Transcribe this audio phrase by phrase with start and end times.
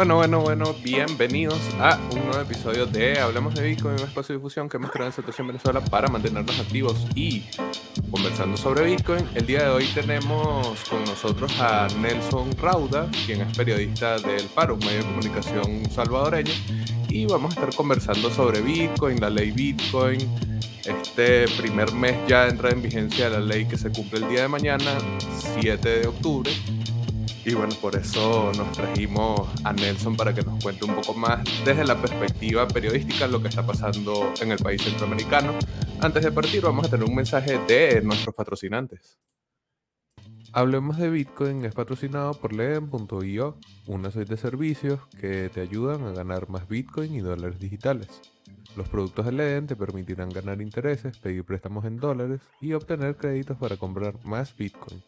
[0.00, 4.38] Bueno, bueno, bueno, bienvenidos a un nuevo episodio de Hablemos de Bitcoin, un espacio de
[4.38, 7.44] difusión que hemos creado en Situación Venezuela para mantenernos activos y
[8.10, 9.28] conversando sobre Bitcoin.
[9.34, 14.76] El día de hoy tenemos con nosotros a Nelson Rauda, quien es periodista del Paro,
[14.76, 16.54] un medio de comunicación salvadoreño,
[17.10, 20.18] y vamos a estar conversando sobre Bitcoin, la ley Bitcoin.
[20.82, 24.48] Este primer mes ya entra en vigencia la ley que se cumple el día de
[24.48, 24.96] mañana,
[25.60, 26.50] 7 de octubre
[27.44, 31.42] y bueno, por eso nos trajimos a Nelson para que nos cuente un poco más
[31.64, 35.54] desde la perspectiva periodística lo que está pasando en el país centroamericano.
[36.00, 39.18] Antes de partir, vamos a tener un mensaje de nuestros patrocinantes.
[40.52, 46.10] Hablemos de Bitcoin es patrocinado por Leden.io, una serie de servicios que te ayudan a
[46.10, 48.20] ganar más Bitcoin y dólares digitales.
[48.76, 53.56] Los productos de Leden te permitirán ganar intereses, pedir préstamos en dólares y obtener créditos
[53.58, 55.02] para comprar más Bitcoin.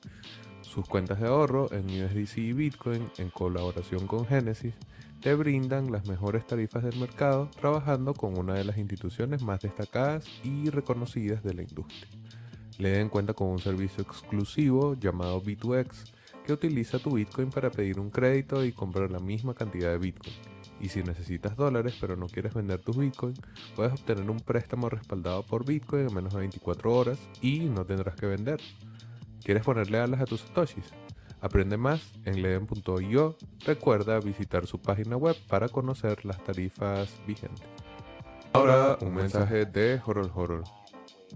[0.73, 4.73] Sus cuentas de ahorro en USDC y Bitcoin, en colaboración con Genesis,
[5.21, 10.25] te brindan las mejores tarifas del mercado trabajando con una de las instituciones más destacadas
[10.43, 12.09] y reconocidas de la industria.
[12.79, 16.11] Le den cuenta con un servicio exclusivo llamado B2X
[16.47, 20.35] que utiliza tu Bitcoin para pedir un crédito y comprar la misma cantidad de Bitcoin.
[20.81, 23.35] Y si necesitas dólares pero no quieres vender tus Bitcoin,
[23.77, 28.17] puedes obtener un préstamo respaldado por Bitcoin en menos de 24 horas y no tendrás
[28.17, 28.59] que vender.
[29.45, 30.85] ¿Quieres ponerle alas a tus satoshis?
[31.41, 33.37] Aprende más en leden.io.
[33.67, 37.67] Recuerda visitar su página web para conocer las tarifas vigentes.
[38.53, 40.65] Ahora un mensaje de Horol Horol.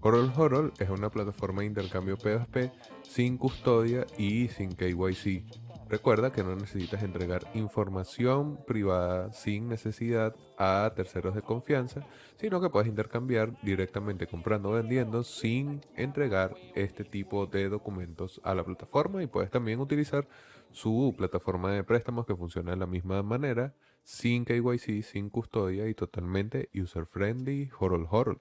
[0.01, 2.71] Horol Horol es una plataforma de intercambio P2P
[3.03, 10.93] sin custodia y sin KYC Recuerda que no necesitas entregar información privada sin necesidad a
[10.97, 12.05] terceros de confianza,
[12.41, 18.57] sino que puedes intercambiar directamente comprando o vendiendo sin entregar este tipo de documentos a
[18.57, 20.27] la plataforma y puedes también utilizar
[20.73, 25.95] su plataforma de préstamos que funciona de la misma manera, sin KYC, sin custodia y
[25.95, 28.41] totalmente user friendly, horol horol.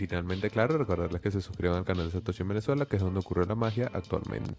[0.00, 3.20] finalmente, claro, recordarles que se suscriban al canal de Satoshi en Venezuela, que es donde
[3.20, 4.54] ocurre la magia actualmente.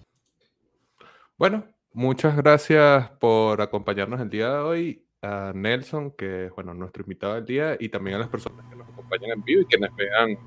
[1.36, 5.08] Bueno, muchas gracias por acompañarnos el día de hoy.
[5.24, 8.76] A Nelson, que es bueno, nuestro invitado del día, y también a las personas que
[8.76, 10.38] nos acompañan en vivo y quienes vean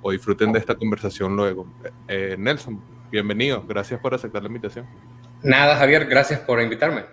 [0.00, 1.66] o disfruten de esta conversación luego.
[2.08, 3.62] Eh, Nelson, bienvenido.
[3.66, 4.86] Gracias por aceptar la invitación.
[5.42, 7.04] Nada, Javier, gracias por invitarme.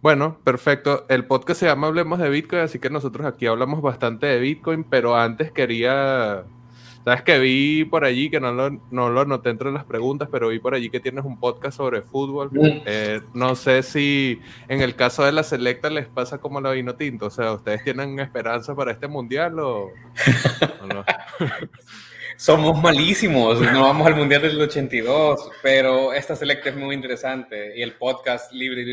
[0.00, 1.06] Bueno, perfecto.
[1.08, 4.84] El podcast se llama Hablemos de Bitcoin, así que nosotros aquí hablamos bastante de Bitcoin,
[4.84, 6.44] pero antes quería...
[7.04, 10.48] Sabes que vi por allí, que no lo, no lo noté entre las preguntas, pero
[10.48, 12.50] vi por allí que tienes un podcast sobre fútbol.
[12.52, 12.82] Mm.
[12.84, 16.96] Eh, no sé si en el caso de la selecta les pasa como la vino
[16.96, 17.26] tinto.
[17.26, 19.86] O sea, ¿ustedes tienen esperanza para este mundial o,
[20.82, 21.04] o no?
[22.38, 27.82] somos malísimos, no vamos al Mundial del 82, pero esta selecta es muy interesante y
[27.82, 28.84] el podcast Libre,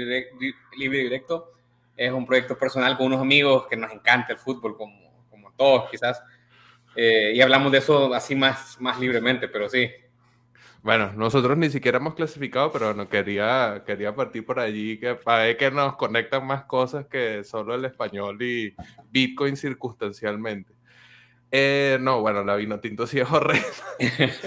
[0.76, 1.54] Libre Directo
[1.96, 5.92] es un proyecto personal con unos amigos que nos encanta el fútbol, como, como todos
[5.92, 6.24] quizás,
[6.96, 9.92] eh, y hablamos de eso así más, más libremente, pero sí.
[10.82, 15.44] Bueno, nosotros ni siquiera hemos clasificado, pero no quería, quería partir por allí que para
[15.44, 18.74] ver que nos conectan más cosas que solo el español y
[19.12, 20.75] Bitcoin circunstancialmente.
[21.52, 23.30] Eh, no, bueno, la vino tinto sí es.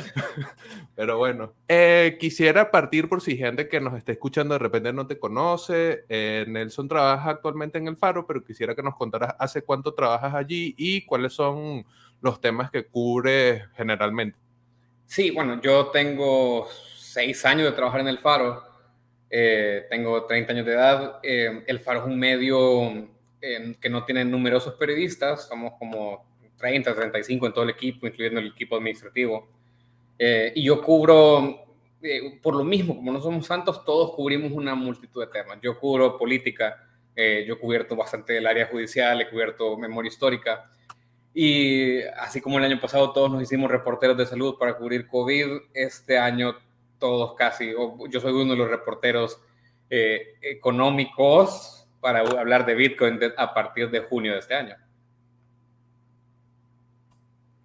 [0.97, 5.07] Pero bueno, eh, quisiera partir por si gente que nos está escuchando de repente no
[5.07, 6.05] te conoce.
[6.09, 10.35] Eh, Nelson trabaja actualmente en el Faro, pero quisiera que nos contaras hace cuánto trabajas
[10.35, 11.87] allí y cuáles son
[12.21, 14.37] los temas que cubre generalmente.
[15.07, 18.65] Sí, bueno, yo tengo seis años de trabajar en el Faro.
[19.31, 21.21] tengo 30 años de edad.
[21.23, 23.09] el Faro es un medio
[23.41, 26.27] que no tiene numerosos periodistas, somos como
[26.59, 29.49] 30, 35 en todo el equipo, incluyendo el equipo administrativo.
[30.19, 31.65] Eh, y yo cubro,
[32.03, 35.59] eh, por lo mismo, como no somos santos, todos cubrimos una multitud de temas.
[35.63, 36.85] Yo cubro política,
[37.15, 40.71] eh, yo he cubierto bastante el área judicial, he cubierto memoria histórica.
[41.33, 45.47] Y así como el año pasado todos nos hicimos reporteros de salud para cubrir COVID,
[45.73, 46.57] este año
[46.99, 47.71] todos casi,
[48.11, 49.41] yo soy uno de los reporteros
[49.89, 54.75] económicos para hablar de Bitcoin a partir de junio de este año.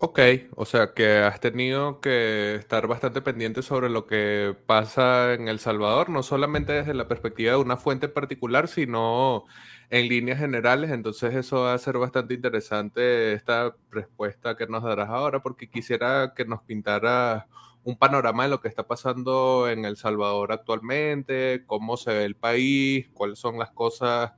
[0.06, 0.20] Ok,
[0.58, 5.60] o sea que has tenido que estar bastante pendiente sobre lo que pasa en El
[5.60, 9.46] Salvador, no solamente desde la perspectiva de una fuente particular, sino
[9.90, 10.92] en líneas generales.
[10.92, 16.34] Entonces eso va a ser bastante interesante esta respuesta que nos darás ahora, porque quisiera
[16.36, 17.48] que nos pintara
[17.86, 22.36] un panorama de lo que está pasando en El Salvador actualmente, cómo se ve el
[22.36, 24.34] país, cuáles son las cosas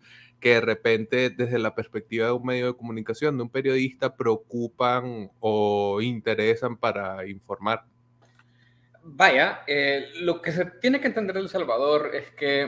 [0.46, 5.32] que de repente desde la perspectiva de un medio de comunicación, de un periodista, preocupan
[5.40, 7.84] o interesan para informar?
[9.02, 12.62] Vaya, eh, lo que se tiene que entender de El Salvador es que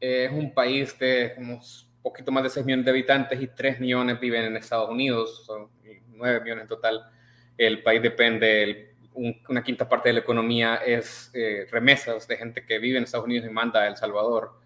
[0.00, 3.78] eh, es un país de unos poquito más de 6 millones de habitantes y 3
[3.78, 5.68] millones viven en Estados Unidos, son
[6.08, 7.00] 9 millones en total.
[7.56, 8.96] El país depende,
[9.48, 13.26] una quinta parte de la economía es eh, remesas de gente que vive en Estados
[13.26, 14.63] Unidos y manda a El Salvador.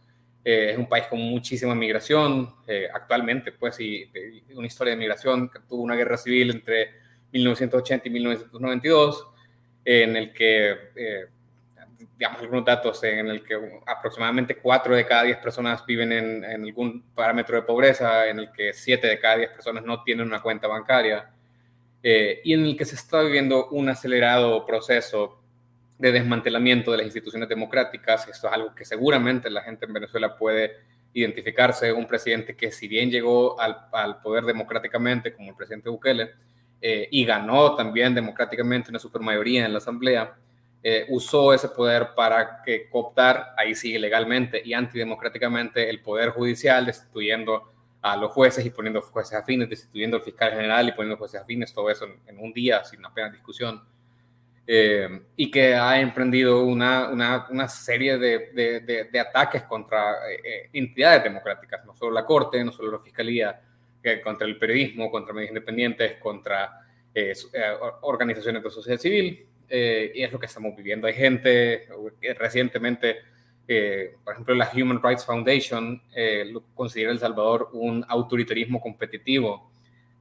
[0.51, 4.11] Eh, es un país con muchísima migración eh, actualmente, pues, y,
[4.55, 6.89] una historia de migración que tuvo una guerra civil entre
[7.31, 9.29] 1980 y 1992,
[9.85, 11.27] en el que, eh,
[12.17, 16.65] digamos, algunos datos en el que aproximadamente 4 de cada 10 personas viven en, en,
[16.65, 20.41] algún parámetro de pobreza, en el que 7 de cada 10 personas no tienen una
[20.41, 21.29] cuenta bancaria,
[22.03, 25.38] y en el que se está viviendo un acelerado proceso
[25.99, 28.29] de desmantelamiento de las instituciones democráticas.
[28.29, 30.77] Esto es algo que seguramente la gente en Venezuela puede
[31.13, 31.93] identificarse.
[31.93, 36.31] Un presidente que si bien llegó al, al poder democráticamente, como el presidente Bukele,
[36.81, 40.37] eh, y ganó también democráticamente una supermayoría en la Asamblea,
[40.81, 46.87] eh, usó ese poder para que cooptar, ahí sí ilegalmente y antidemocráticamente, el poder judicial,
[46.87, 51.41] destituyendo a los jueces y poniendo jueces afines, destituyendo al fiscal general y poniendo jueces
[51.41, 53.83] afines, todo eso en, en un día sin apenas discusión.
[54.71, 60.43] Eh, y que ha emprendido una, una, una serie de, de, de, ataques contra eh,
[60.45, 63.63] eh, entidades democráticas, no solo la Corte, no solo la Fiscalía,
[64.23, 66.81] contra el periodismo, contra medios independientes, contra
[68.03, 71.07] organizaciones de sociedad civil, y es lo que estamos viviendo.
[71.07, 71.89] Hay gente
[72.39, 73.17] recientemente,
[74.25, 76.01] por ejemplo, la Human Rights Foundation
[76.75, 79.71] considera El Salvador un autoritarismo competitivo.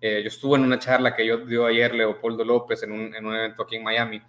[0.01, 3.35] yo estuve en una charla que yo dio ayer Leopoldo López en un, en un
[3.35, 4.21] evento aquí en Miami, eh,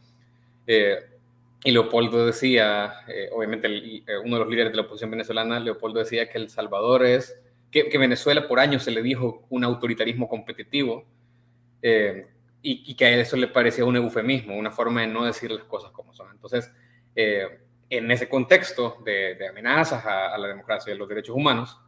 [1.65, 5.99] y Leopoldo decía, eh, obviamente eh, uno de los líderes de la oposición venezolana, Leopoldo
[5.99, 11.05] decía que El Salvador es, que, Venezuela por años se le dijo un autoritarismo competitivo
[12.62, 15.91] y, que a eso le parecía un eufemismo, una forma de no decir las cosas
[15.91, 16.31] como son.
[16.31, 16.73] Entonces,
[17.14, 21.79] en ese contexto de, amenazas a, a, la democracia y a los derechos humanos,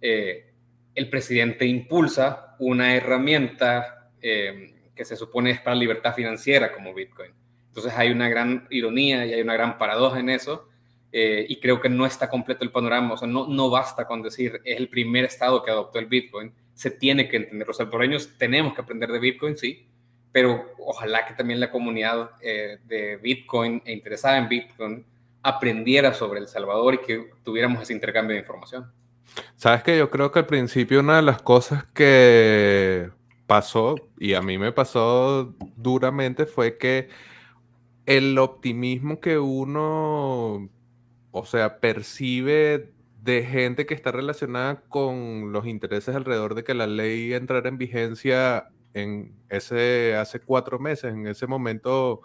[0.00, 7.32] el presidente impulsa una herramienta que se supone es para libertad financiera como Bitcoin
[7.76, 10.66] entonces hay una gran ironía y hay una gran paradoja en eso.
[11.12, 13.12] Eh, y creo que no está completo el panorama.
[13.12, 16.54] O sea, no, no basta con decir es el primer estado que adoptó el Bitcoin.
[16.72, 17.68] Se tiene que entender.
[17.68, 19.86] Los salvadoreños tenemos que aprender de Bitcoin, sí,
[20.32, 25.04] pero ojalá que también la comunidad eh, de Bitcoin e interesada en Bitcoin
[25.42, 28.90] aprendiera sobre El Salvador y que tuviéramos ese intercambio de información.
[29.54, 33.10] Sabes que yo creo que al principio una de las cosas que
[33.46, 37.10] pasó, y a mí me pasó duramente, fue que
[38.06, 40.70] el optimismo que uno,
[41.32, 42.92] o sea, percibe
[43.22, 47.78] de gente que está relacionada con los intereses alrededor de que la ley entrara en
[47.78, 52.22] vigencia en ese hace cuatro meses, en ese momento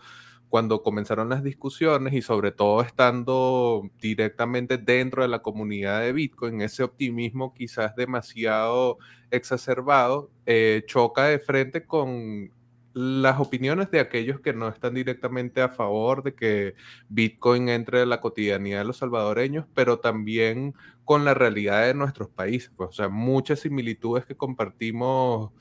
[0.51, 6.61] cuando comenzaron las discusiones y sobre todo estando directamente dentro de la comunidad de Bitcoin,
[6.61, 8.97] ese optimismo quizás demasiado
[9.31, 12.51] exacerbado eh, choca de frente con
[12.93, 16.75] las opiniones de aquellos que no están directamente a favor de que
[17.09, 22.29] Bitcoin entre en la cotidianidad de los salvadoreños, pero también con la realidad de nuestros
[22.29, 22.71] países.
[22.75, 25.51] Pues, o sea, muchas similitudes que compartimos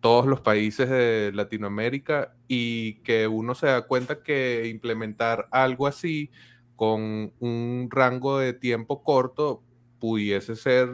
[0.00, 6.30] todos los países de Latinoamérica y que uno se da cuenta que implementar algo así
[6.76, 9.62] con un rango de tiempo corto
[9.98, 10.90] pudiese ser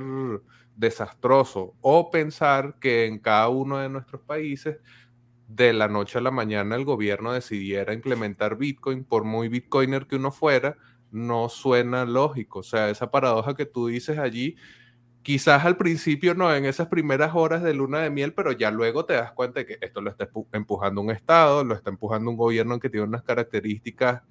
[0.77, 4.79] desastroso o pensar que en cada uno de nuestros países
[5.55, 10.17] de la noche a la mañana el gobierno decidiera implementar Bitcoin, por muy Bitcoiner que
[10.17, 10.77] uno fuera,
[11.11, 12.61] no suena lógico.
[12.61, 14.57] O sea, esa paradoja que tú dices allí,
[15.23, 19.05] quizás al principio no, en esas primeras horas de luna de miel, pero ya luego
[19.07, 22.37] te das cuenta de que esto lo está empujando un Estado, lo está empujando un
[22.37, 24.23] gobierno que tiene unas características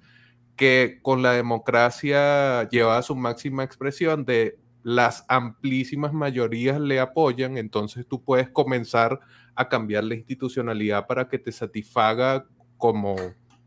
[0.56, 7.58] que con la democracia lleva a su máxima expresión de las amplísimas mayorías le apoyan,
[7.58, 9.20] entonces tú puedes comenzar
[9.68, 13.16] cambiar la institucionalidad para que te satisfaga como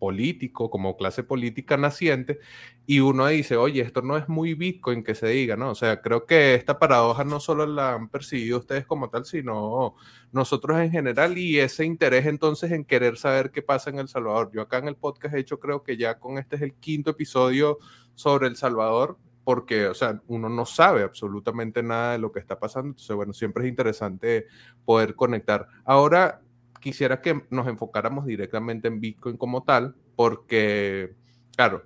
[0.04, 2.40] político, como clase política naciente,
[2.86, 5.70] y uno dice, oye, esto no es muy Bitcoin que se diga, ¿no?
[5.72, 9.96] O sea, creo que esta paradoja no solo la han percibido ustedes como tal, sino
[10.34, 14.52] nosotros en general y ese interés entonces en querer saber qué pasa en El Salvador.
[14.54, 17.12] Yo acá en el podcast he hecho, creo que ya con este es el quinto
[17.12, 17.78] episodio
[18.14, 22.60] sobre El Salvador, porque, o sea, uno no sabe absolutamente nada de lo que está
[22.60, 24.48] pasando, entonces, bueno, siempre es interesante
[24.86, 25.68] poder conectar.
[25.86, 26.42] Ahora,
[26.80, 31.16] quisiera que nos enfocáramos directamente en Bitcoin como tal, porque,
[31.56, 31.84] claro,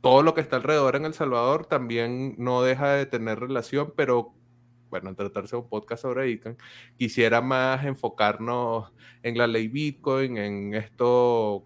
[0.00, 4.34] todo lo que está alrededor en El Salvador también no deja de tener relación, pero
[4.90, 6.56] bueno, en tratarse de un podcast sobre Bitcoin,
[6.98, 8.92] quisiera más enfocarnos
[9.22, 11.64] en la ley Bitcoin, en esto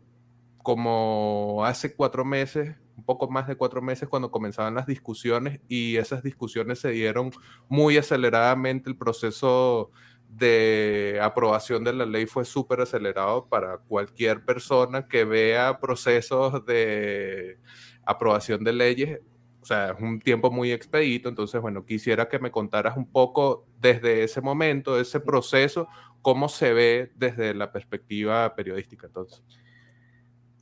[0.63, 5.97] como hace cuatro meses, un poco más de cuatro meses cuando comenzaban las discusiones y
[5.97, 7.31] esas discusiones se dieron
[7.69, 9.91] muy aceleradamente, el proceso
[10.29, 17.59] de aprobación de la ley fue súper acelerado para cualquier persona que vea procesos de
[18.05, 19.21] aprobación de leyes.
[19.63, 21.29] O sea, es un tiempo muy expedito.
[21.29, 25.89] Entonces, bueno, quisiera que me contaras un poco desde ese momento, ese proceso,
[26.23, 29.07] cómo se ve desde la perspectiva periodística.
[29.07, 29.43] Entonces,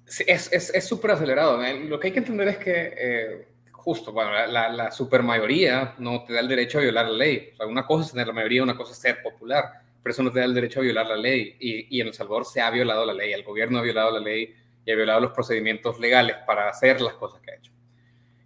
[0.06, 1.60] es súper acelerado.
[1.86, 6.32] Lo que hay que entender es que eh, justo, bueno, la, la, supermayoría no te
[6.32, 7.50] da el derecho a violar la ley.
[7.52, 9.64] O sea, una cosa es tener la mayoría, una cosa es ser popular,
[10.02, 11.56] pero eso no te da el derecho a violar la ley.
[11.60, 14.20] Y, y en El Salvador se ha violado la ley, el gobierno ha violado la
[14.20, 17.72] ley y ha violado los procedimientos legales para hacer las cosas que ha hecho.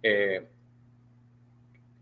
[0.01, 0.47] Eh,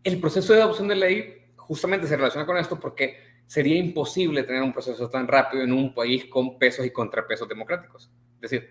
[0.03, 4.61] el proceso de adopción de ley justamente se relaciona con esto porque sería imposible tener
[4.61, 8.09] un proceso tan rápido en un país con pesos y contrapesos democráticos.
[8.35, 8.69] Es decir,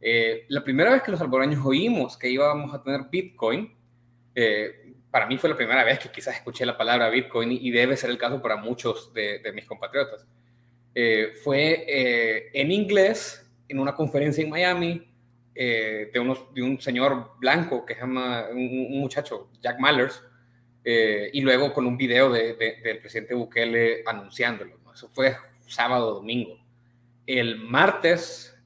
[0.00, 3.74] eh, la primera vez que los salvadoreños oímos que íbamos a tener Bitcoin,
[4.34, 7.96] eh, para mí fue la primera vez que quizás escuché la palabra Bitcoin y debe
[7.96, 10.26] ser el caso para muchos de, mis compatriotas.
[10.94, 15.04] Eh, fue eh, en inglés, en una conferencia en Miami,
[15.54, 20.22] de, unos, de un señor blanco que se llama, un, muchacho, Jack Mallers,
[20.84, 24.78] y luego con un video de, del presidente Bukele anunciándolo.
[24.94, 25.36] Eso fue
[25.66, 26.64] sábado, domingo.
[27.26, 28.56] El martes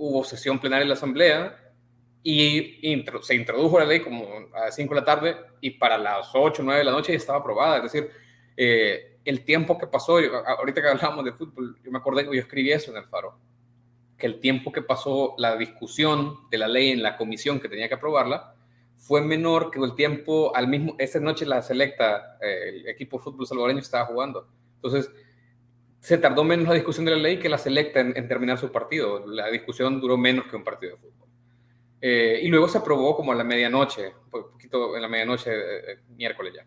[0.00, 1.56] hubo sesión plenaria en la Asamblea
[2.22, 2.80] y
[3.20, 6.62] se introdujo la ley como a las 5 de la tarde y para las 8
[6.62, 7.76] o 9 de la noche ya estaba aprobada.
[7.76, 8.10] Es decir,
[8.56, 10.16] eh, el tiempo que pasó,
[10.58, 13.38] ahorita que hablábamos de fútbol, yo me acordé que yo escribí eso en el Faro,
[14.16, 17.88] que el tiempo que pasó la discusión de la ley en la comisión que tenía
[17.88, 18.54] que aprobarla
[18.96, 23.24] fue menor que el tiempo al mismo, esa noche la selecta, eh, el equipo de
[23.24, 24.48] fútbol salvadoreño estaba jugando.
[24.76, 25.10] Entonces,
[26.00, 29.26] se tardó menos la discusión de la ley que la selecta en terminar su partido.
[29.26, 31.20] La discusión duró menos que un partido de fútbol.
[32.00, 35.92] Eh, y luego se aprobó como a la medianoche, un poquito en la medianoche, eh,
[35.92, 36.66] eh, miércoles ya.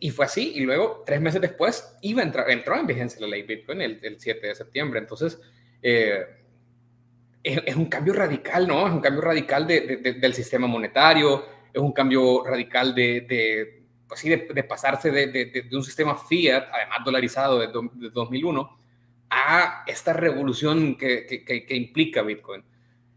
[0.00, 3.28] y fue así, y luego, tres meses después, iba a entrar, entró en vigencia la
[3.28, 4.98] ley Bitcoin el, el 7 de septiembre.
[4.98, 5.40] Entonces,
[5.80, 8.84] es, un cambio radical, ¿no?
[8.86, 13.81] Es un cambio radical de, del sistema monetario, es un cambio radical de,
[14.12, 18.78] pues sí, de, pasarse de, un sistema fiat, además dolarizado de, 2001,
[19.30, 22.62] a esta revolución que, que, que implica Bitcoin.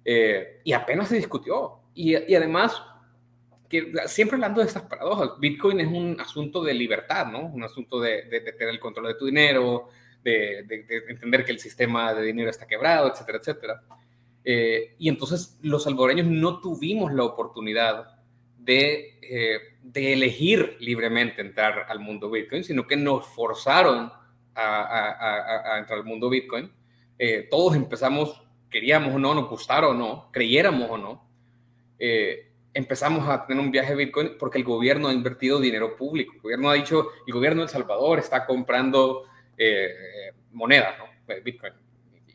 [0.06, 1.80] Eh, y apenas se discutió.
[1.94, 2.82] Y, además,
[3.68, 7.48] que siempre hablando de estas paradojas, Bitcoin es un asunto de libertad, ¿no?
[7.48, 8.22] Un asunto de,
[8.58, 9.90] tener el control de tu dinero,
[10.24, 10.60] de,
[11.10, 13.84] entender que el sistema de dinero está quebrado, etcétera, etcétera.
[14.46, 18.15] Eh, y entonces los salvadoreños no tuvimos la oportunidad
[18.66, 24.12] de, eh, de elegir libremente entrar al mundo Bitcoin, sino que nos forzaron
[24.56, 26.72] a, a entrar al mundo Bitcoin.
[27.50, 28.46] todos empezamos
[28.76, 31.30] queríamos o no, nos gustara o no, creyéramos o no,
[31.98, 36.34] eh, empezamos a tener un viaje Bitcoin porque el gobierno ha invertido dinero público.
[36.34, 39.24] El gobierno ha dicho, el gobierno de El Salvador está comprando
[39.58, 41.06] eh, monedas, ¿no?
[41.34, 41.72] Eh, Bitcoin.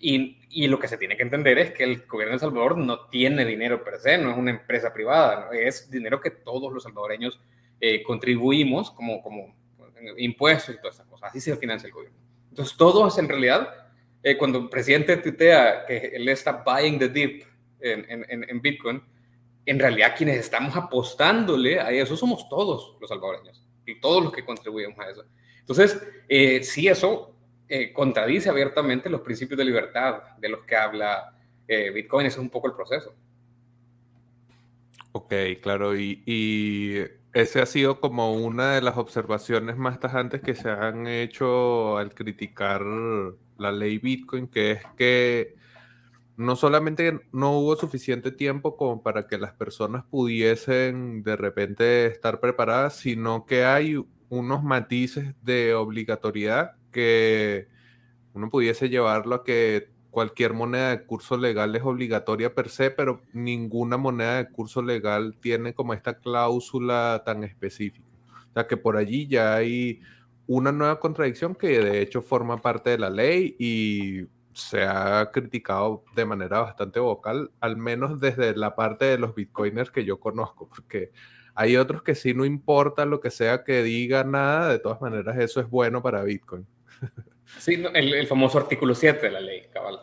[0.03, 2.79] Y, y, lo que se tiene que entender es que el gobierno de El Salvador
[2.79, 6.85] no tiene dinero per se, no es una empresa privada, es dinero que todos los
[6.85, 7.39] salvadoreños
[8.07, 9.55] contribuimos como, como
[10.17, 11.31] impuestos y todas esas cosas.
[11.31, 12.19] Así se financia el gobierno.
[12.49, 13.91] Entonces, todo es en realidad
[14.23, 17.45] eh, cuando el presidente tuitea que él está buying the dip
[17.81, 19.03] en, en, en, Bitcoin,
[19.65, 24.45] en realidad quienes estamos apostándole a eso somos todos los salvadoreños y todos los que
[24.45, 25.25] contribuimos a eso.
[25.61, 27.35] Entonces, eh, sí, eso
[27.71, 31.37] eh, contradice abiertamente los principios de libertad de los que habla
[31.67, 32.27] Bitcoin.
[32.27, 33.15] Ese es un poco el proceso.
[35.13, 35.97] Ok, claro.
[35.97, 36.99] Y, y,
[37.33, 42.13] ese ha sido como una de las observaciones más tajantes que se han hecho al
[42.13, 42.85] criticar
[43.57, 45.55] la ley Bitcoin, que es que
[46.37, 52.41] no solamente no hubo suficiente tiempo como para que las personas pudiesen de repente estar
[52.41, 57.69] preparadas, sino que hay unos matices de obligatoriedad que
[58.35, 63.23] uno pudiese llevarlo a que cualquier moneda de curso legal es obligatoria per se, pero
[63.33, 68.07] ninguna moneda de curso legal tiene como esta cláusula tan específica.
[68.51, 70.01] O sea que por allí ya hay
[70.47, 76.05] una nueva contradicción que de hecho forma parte de la ley y se ha criticado
[76.17, 80.69] de manera bastante vocal, al menos desde la parte de los bitcoiners que yo conozco,
[80.69, 81.13] porque
[81.55, 85.39] hay otros que sí no importa lo que sea que diga nada, de todas maneras
[85.39, 86.67] eso es bueno para Bitcoin.
[87.59, 90.01] Sí, el, famoso artículo 7 de la ley, cabal.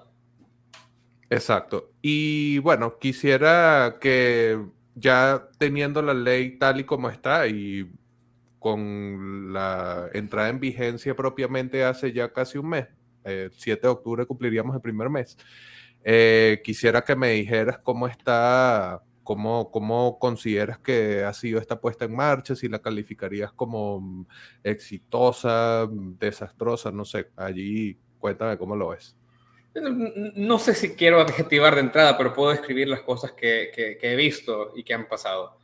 [1.29, 1.91] Exacto.
[2.01, 4.59] Y bueno, quisiera que
[4.95, 7.89] ya teniendo la ley tal y como está y
[8.59, 12.87] con la entrada en vigencia propiamente hace ya casi un mes,
[13.23, 15.37] el 7 de octubre cumpliríamos el primer mes,
[16.03, 22.05] eh, quisiera que me dijeras cómo está, cómo, cómo consideras que ha sido esta puesta
[22.05, 24.25] en marcha, si la calificarías como
[24.63, 29.17] exitosa, desastrosa, no sé, allí cuéntame cómo lo ves.
[29.73, 34.15] No sé si quiero adjetivar de entrada, pero puedo describir las cosas que, que, he
[34.15, 35.57] visto y que han pasado.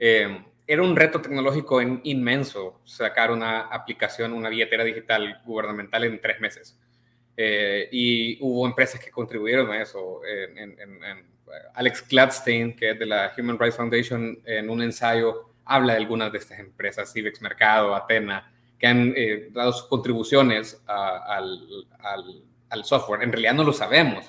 [0.00, 6.40] Eh, era un reto tecnológico inmenso sacar una aplicación, una billetera digital gubernamental en tres
[6.40, 6.76] meses.
[7.36, 10.22] Eh, y hubo empresas que contribuyeron a eso.
[11.74, 16.32] Alex Gladstein, que es de la Human Rights Foundation, en un ensayo habla de algunas
[16.32, 21.84] de estas empresas, Civex Mercado, Atena, que han eh, dado sus contribuciones al,
[22.84, 23.22] software.
[23.22, 24.26] En realidad no lo sabemos.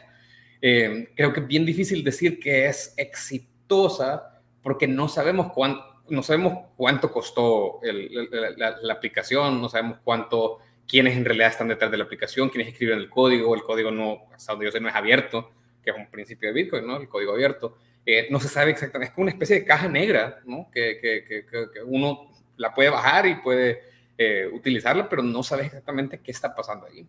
[0.62, 6.24] Eh, creo que es bien difícil decir que es exitosa porque no sabemos cuánto no
[6.24, 12.06] sabemos cuánto costó la, aplicación, no sabemos cuánto, quiénes en realidad están detrás de la
[12.06, 15.52] aplicación, quiénes escriben el código, el código no, hasta donde yo sé, no es abierto,
[15.88, 16.98] que es un principio de Bitcoin, ¿no?
[16.98, 17.78] El código abierto.
[18.06, 20.70] Eh, no se sabe exactamente, es como una especie de caja negra, ¿no?
[20.70, 23.84] Que, que, que, uno la puede bajar y puede
[24.18, 27.08] eh, utilizarla, pero no sabe exactamente qué está pasando ahí.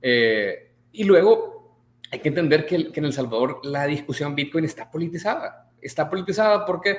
[0.00, 1.76] Eh, y luego
[2.12, 5.70] hay que entender que, que en El Salvador la discusión Bitcoin está politizada.
[5.82, 6.98] Está politizada porque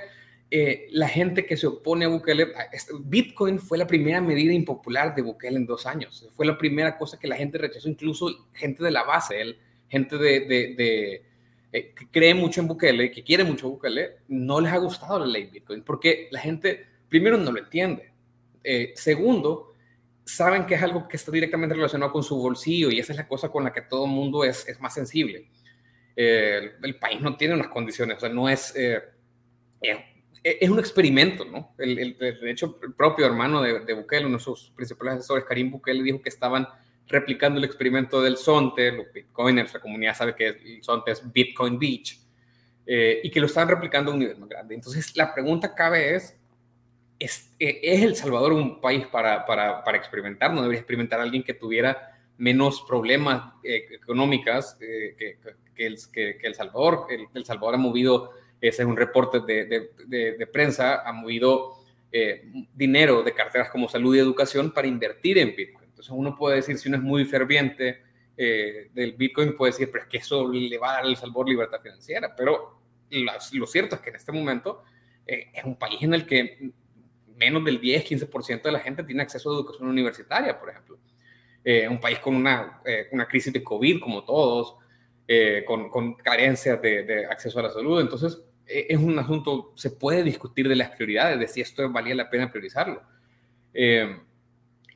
[0.91, 2.48] la gente que se opone a Bukele,
[3.01, 6.27] Bitcoin fue la primera medida impopular de Bukele en dos años.
[6.36, 11.24] Fue la primera cosa que la gente rechazó, incluso gente de la base, gente de,
[11.72, 15.25] eh, que cree mucho en Bukele, que quiere mucho Bukele, no les ha gustado la
[15.25, 18.12] ley Bitcoin, porque la gente, primero, no lo entiende.
[18.63, 19.73] Eh, segundo,
[20.23, 23.28] saben que es algo que está directamente relacionado con su bolsillo y esa es la
[23.28, 25.49] cosa con la que todo el mundo es, es más sensible.
[26.15, 28.75] el, país no tiene unas condiciones, o sea, no es
[30.43, 31.73] e-, es un experimento, ¿no?
[31.78, 35.71] El, de hecho, el propio hermano de, de, Bukele, uno de sus principales asesores, Karim
[35.71, 36.67] Bukele, dijo que estaban
[37.10, 41.78] replicando el experimento del Sonte, los bitcoiners, la comunidad sabe que el Sonte es Bitcoin
[41.78, 42.19] Beach,
[42.86, 44.76] eh, y que lo estaban replicando a un nivel más grande.
[44.76, 46.39] Entonces, la pregunta cabe es,
[47.17, 50.54] ¿es, eh, ¿es El Salvador un país para, para, para, experimentar?
[50.54, 55.38] ¿No debería experimentar alguien que tuviera menos problemas eh, económicos que,
[55.76, 57.08] que, el, Salvador?
[57.34, 61.76] El, Salvador ha movido ese es un reporte de, de, prensa, ha movido
[62.12, 62.43] eh,
[62.74, 65.88] dinero de carteras como salud y educación para invertir en Bitcoin.
[66.00, 68.02] Entonces uno puede decir, si uno es muy ferviente
[68.38, 71.50] eh, del Bitcoin, puede decir, pero es que eso le va a dar el Salvador
[71.50, 72.34] libertad financiera.
[72.36, 74.84] Pero lo cierto es que en este momento
[75.26, 76.72] eh, es un país en el que
[77.36, 81.00] menos del 10-15% de la gente tiene acceso a educación universitaria, por ejemplo.
[81.90, 82.82] un país con una,
[83.12, 84.76] una crisis de COVID como todos,
[85.66, 88.02] con, con, carencias de, de, acceso a la salud.
[88.02, 92.14] Entonces, eh, es un asunto, se puede discutir de las prioridades, de si esto valía
[92.14, 93.02] la pena priorizarlo.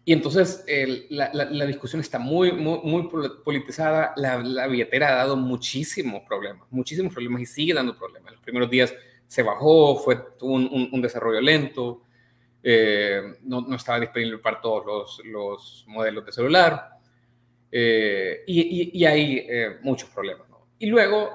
[0.05, 0.65] Eh, y entonces
[1.09, 3.09] la, la, discusión está muy, muy, muy
[3.43, 4.13] politizada.
[4.17, 8.33] La, la, billetera ha dado muchísimos problemas, muchísimos problemas y sigue dando problemas.
[8.33, 8.93] Los primeros días
[9.27, 12.03] se bajó, fue un, un, desarrollo lento,
[12.61, 16.89] eh, no, no, estaba disponible para todos los, los modelos de celular
[17.71, 19.47] y, y, hay
[19.81, 20.47] muchos problemas.
[20.77, 21.29] Y luego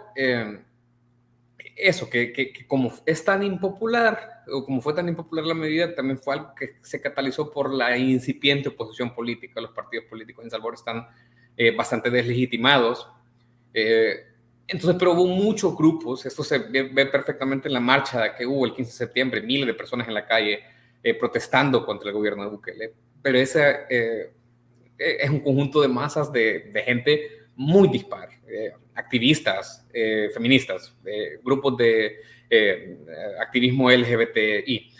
[1.79, 6.35] eso, que, como es tan impopular, o como fue tan impopular la medida, también fue
[6.35, 9.61] algo que se catalizó por la incipiente oposición política.
[9.61, 11.07] Los partidos políticos en Salvador están
[11.57, 13.09] eh, bastante deslegitimados.
[13.73, 14.25] Eh,
[14.67, 18.75] entonces, pero hubo muchos grupos, esto se ve, perfectamente en la marcha que hubo el
[18.75, 20.61] 15 de septiembre, miles de personas en la calle
[21.03, 22.93] eh, protestando contra el gobierno de Bukele.
[23.23, 24.31] Pero ese
[24.99, 28.29] es un conjunto de masas de gente muy dispar.
[28.47, 32.21] Eh, activistas eh, feministas, eh, grupos de
[33.41, 34.91] activismo LGBTI,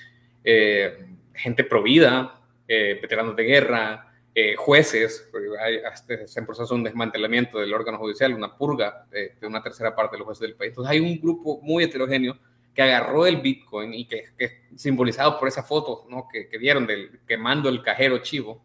[1.33, 4.13] gente provida, veteranos de guerra,
[4.59, 5.81] jueces, hay,
[6.27, 10.27] se proceso un desmantelamiento del órgano judicial, una purga de, una tercera parte de los
[10.27, 10.73] jueces del país.
[10.73, 12.37] Entonces hay un grupo muy heterogéneo
[12.75, 16.29] que agarró el Bitcoin y que, es simbolizado por esa foto ¿no?
[16.31, 18.63] que, que vieron del quemando el cajero chivo,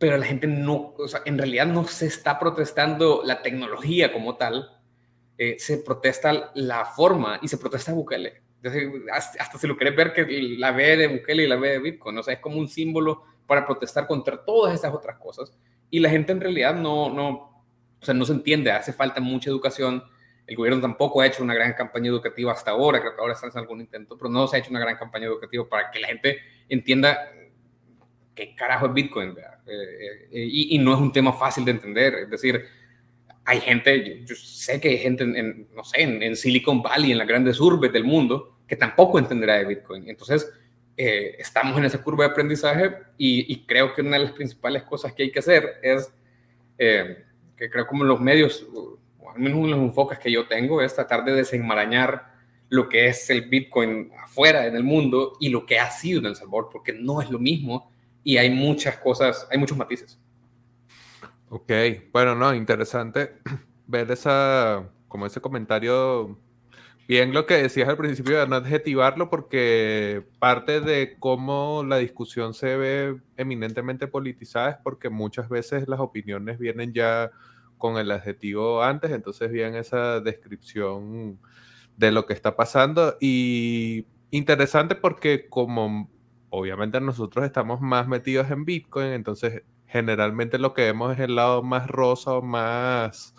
[0.00, 4.34] pero la gente no, o sea, en realidad no se está protestando la tecnología como
[4.36, 4.80] tal,
[5.36, 8.40] eh, se protesta la forma y se protesta Bukele.
[9.12, 10.24] hasta se lo quiere ver que
[10.56, 13.24] la B de Bukele y la B de Bitcoin, o sea, es como un símbolo
[13.46, 15.52] para protestar contra todas estas otras cosas.
[15.90, 17.28] Y la gente en realidad no, no,
[18.00, 20.02] o sea, no se entiende, hace falta mucha educación.
[20.46, 23.50] El gobierno tampoco ha hecho una gran campaña educativa hasta ahora, creo que ahora están
[23.50, 26.08] haciendo algún intento, pero no se ha hecho una gran campaña educativa para que la
[26.08, 26.38] gente
[26.70, 27.18] entienda
[28.40, 29.34] qué carajo es Bitcoin.
[29.66, 32.14] Eh, eh, y, no es un tema fácil de entender.
[32.14, 32.64] Es decir,
[33.44, 37.28] hay gente, yo, sé que hay gente, en, no sé, en, Silicon Valley, en las
[37.28, 40.08] grandes urbes del mundo, que tampoco entenderá de Bitcoin.
[40.08, 40.50] Entonces,
[40.96, 45.12] eh, estamos en esa curva de aprendizaje y, creo que una de las principales cosas
[45.12, 46.12] que hay que hacer es,
[46.78, 48.98] que creo como los medios, o
[49.30, 52.30] al menos uno de los enfoques que yo tengo, es tratar de desenmarañar
[52.70, 56.26] lo que es el Bitcoin afuera en el mundo y lo que ha sido en
[56.26, 57.90] El Salvador, porque no es lo mismo
[58.24, 60.18] y hay muchas cosas, hay muchos matices.
[61.48, 61.72] Ok,
[62.12, 63.38] bueno, no, interesante
[63.86, 66.38] ver esa, como ese comentario,
[67.08, 72.54] bien lo que decías al principio de no adjetivarlo, porque parte de cómo la discusión
[72.54, 77.32] se ve eminentemente politizada es porque muchas veces las opiniones vienen ya
[77.78, 81.40] con el adjetivo antes, entonces bien esa descripción
[81.96, 86.08] de lo que está pasando y interesante porque como
[86.50, 91.62] obviamente nosotros estamos más metidos en Bitcoin, entonces generalmente lo que vemos es el lado
[91.62, 93.34] más rosa o más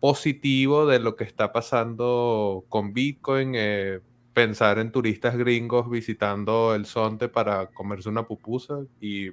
[0.00, 3.52] positivo de lo que está pasando con Bitcoin.
[3.54, 4.00] Eh,
[4.32, 9.30] pensar en turistas gringos visitando el Sonte para comerse una pupusa y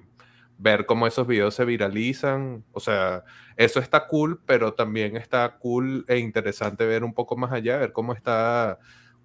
[0.58, 2.64] ver cómo esos videos se viralizan.
[2.74, 3.24] O sea,
[3.56, 7.94] eso está cool, pero también está cool e interesante ver un poco más allá, ver
[7.94, 8.78] cómo está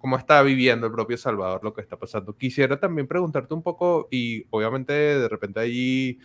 [0.05, 2.37] cómo está viviendo el propio Salvador lo que está pasando.
[2.37, 6.19] Quisiera también preguntarte un poco, y obviamente de repente allí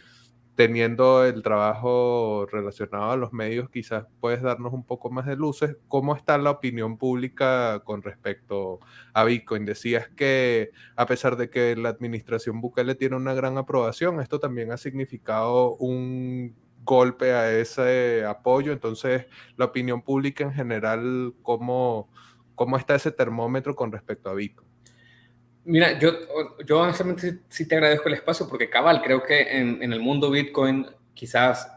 [0.54, 5.78] teniendo el trabajo relacionado a los medios, quizás puedes darnos un poco más de luces.
[5.88, 8.80] ¿Cómo está la opinión pública con respecto
[9.14, 9.64] a Bitcoin?
[9.64, 14.72] Decías que a pesar de que la administración Bukele tiene una gran aprobación, esto también
[14.72, 18.72] ha significado un golpe a ese apoyo.
[18.72, 19.24] Entonces,
[19.56, 22.10] la opinión pública en general, ¿cómo,
[22.60, 24.68] ¿Cómo está ese termómetro con respecto a Bitcoin?
[25.64, 26.12] Mira, yo,
[26.66, 30.30] yo honestamente sí te agradezco el espacio porque cabal, creo que en, en el mundo
[30.30, 31.72] Bitcoin quizás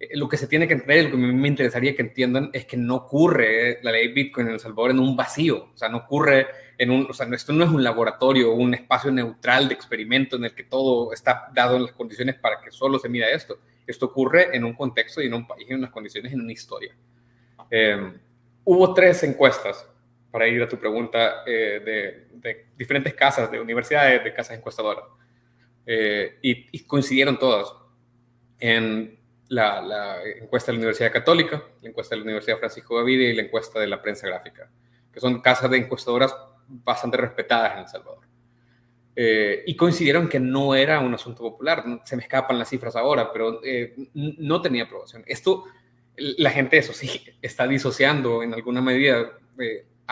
[0.00, 2.78] eh, lo que se tiene que entender, lo que me interesaría que entiendan es que
[2.78, 6.46] no ocurre la ley Bitcoin en El Salvador en un vacío, o sea, no ocurre
[6.78, 10.46] en un, o sea, esto no es un laboratorio, un espacio neutral de experimento en
[10.46, 13.58] el que todo está dado en las condiciones para que solo se mida esto.
[13.86, 16.96] Esto ocurre en un contexto y en un país, en unas condiciones, en una historia.
[17.70, 18.14] Eh,
[18.64, 19.91] hubo tres encuestas
[20.32, 25.04] para ir a tu pregunta, eh, de, diferentes casas, de universidades, de casas encuestadoras.
[25.84, 27.72] Eh, y, coincidieron todas
[28.58, 33.34] en la, encuesta de la Universidad Católica, la encuesta de la Universidad Francisco Gavide y
[33.34, 34.70] la encuesta de la prensa gráfica,
[35.12, 36.34] que son casas de encuestadoras
[36.66, 38.26] bastante respetadas en El Salvador.
[39.14, 41.84] Eh, y coincidieron que no era un asunto popular.
[42.04, 43.60] Se me escapan las cifras ahora, pero
[44.14, 45.24] no tenía aprobación.
[45.26, 45.64] Esto,
[46.16, 49.38] la gente, eso sí, está disociando en alguna medida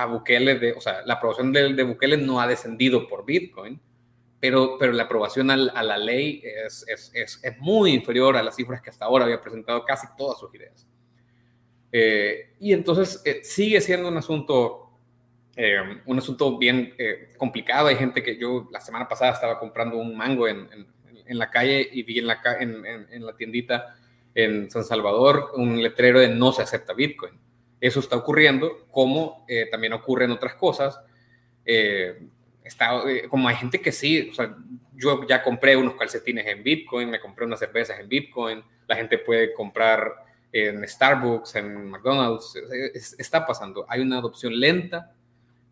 [0.03, 3.81] a Bukele, de, o sea, la aprobación de, de, Bukele no ha descendido por Bitcoin,
[4.39, 8.81] pero, pero la aprobación a, la ley es, es, es, muy inferior a las cifras
[8.81, 10.87] que hasta ahora había presentado casi todas sus ideas.
[11.93, 14.91] Eh, y entonces eh, sigue siendo un asunto,
[15.57, 16.95] eh, un asunto bien
[17.37, 17.89] complicado.
[17.89, 20.87] Hay gente que yo la semana pasada estaba comprando un mango en, en,
[21.27, 23.97] en la calle y vi en la, en, en la tiendita
[24.35, 27.33] en San Salvador un letrero de no se acepta Bitcoin
[27.81, 31.01] eso está ocurriendo, como eh, también ocurre en otras cosas.
[31.65, 32.27] Eh,
[32.63, 34.55] está, eh, como hay gente que sí, o sea,
[34.95, 39.19] yo ya compré unos calcetines en Bitcoin, me compré unas cervezas en Bitcoin, la gente
[39.19, 40.13] puede comprar
[40.53, 42.55] en Starbucks, en McDonald's,
[43.19, 43.87] está pasando.
[43.89, 45.15] Hay una adopción lenta,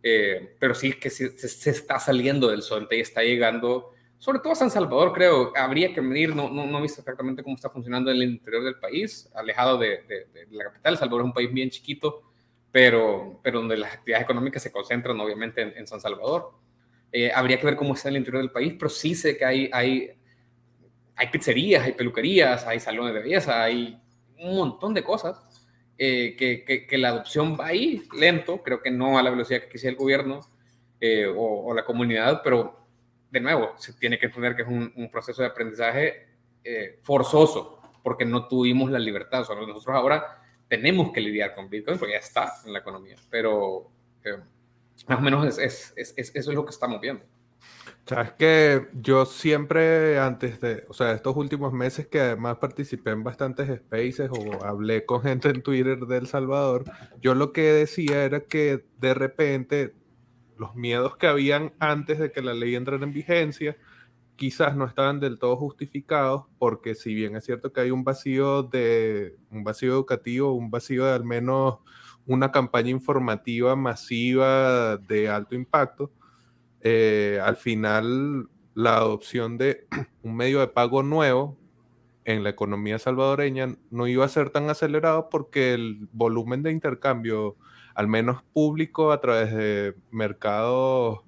[0.00, 4.70] pero sí que se, se, está saliendo del sol y está llegando sobre todo San
[4.70, 8.16] Salvador, creo, habría que medir, no, no, no he visto exactamente cómo está funcionando en
[8.16, 10.94] el interior del país, alejado de, de, la capital.
[10.94, 12.22] El Salvador es un país bien chiquito,
[12.72, 16.52] pero, pero donde las actividades económicas se concentran obviamente en, San Salvador.
[17.12, 19.44] Eh, habría que ver cómo está en el interior del país, pero sí sé que
[19.44, 20.10] hay, hay,
[21.14, 24.00] hay pizzerías, hay peluquerías, hay salones de belleza, hay
[24.40, 25.40] un montón de cosas
[25.96, 29.60] eh, que, que, que, la adopción va ahí lento, creo que no a la velocidad
[29.60, 30.40] que quisiera el gobierno
[31.00, 32.77] eh, o, o la comunidad, pero
[33.30, 36.26] de nuevo, se tiene que entender que es un, proceso de aprendizaje
[36.64, 39.44] eh, forzoso, porque no tuvimos la libertad.
[39.48, 43.90] O nosotros ahora tenemos que lidiar con Bitcoin, porque ya está en la economía, pero
[44.24, 44.38] eh,
[45.06, 47.24] más o menos es, es, eso es lo que estamos viendo.
[48.06, 53.22] Sabes que yo siempre antes de, o sea, estos últimos meses que además participé en
[53.22, 56.84] bastantes spaces o hablé con gente en Twitter de El Salvador,
[57.20, 59.94] yo lo que decía era que de repente
[60.58, 63.76] los miedos que habían antes de que la ley entrara en vigencia
[64.36, 68.62] quizás no estaban del todo justificados porque si bien es cierto que hay un vacío
[68.62, 71.78] de un vacío educativo, un vacío de al menos
[72.26, 76.12] una campaña informativa masiva de alto impacto,
[76.80, 79.88] eh, al final la adopción de
[80.22, 81.58] un medio de pago nuevo
[82.24, 87.56] en la economía salvadoreña no iba a ser tan acelerado porque el volumen de intercambio,
[87.98, 91.18] al menos público, a través de mercados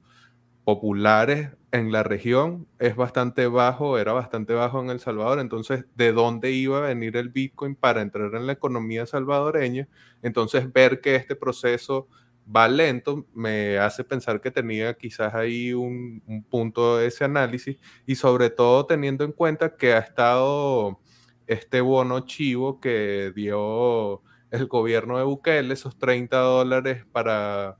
[0.62, 5.40] populares en la región es bastante bajo, era bastante bajo en El Salvador.
[5.40, 9.88] Entonces, ¿de dónde iba a venir el Bitcoin para entrar en la economía salvadoreña?
[10.22, 12.06] Entonces, ver que este proceso
[12.46, 18.14] va lento, me hace pensar que tenía quizás ahí un, punto de ese análisis y
[18.14, 21.00] sobre todo teniendo en cuenta que ha estado
[21.48, 27.76] este bono chivo que dio el gobierno de Bukele, esos 30 dólares para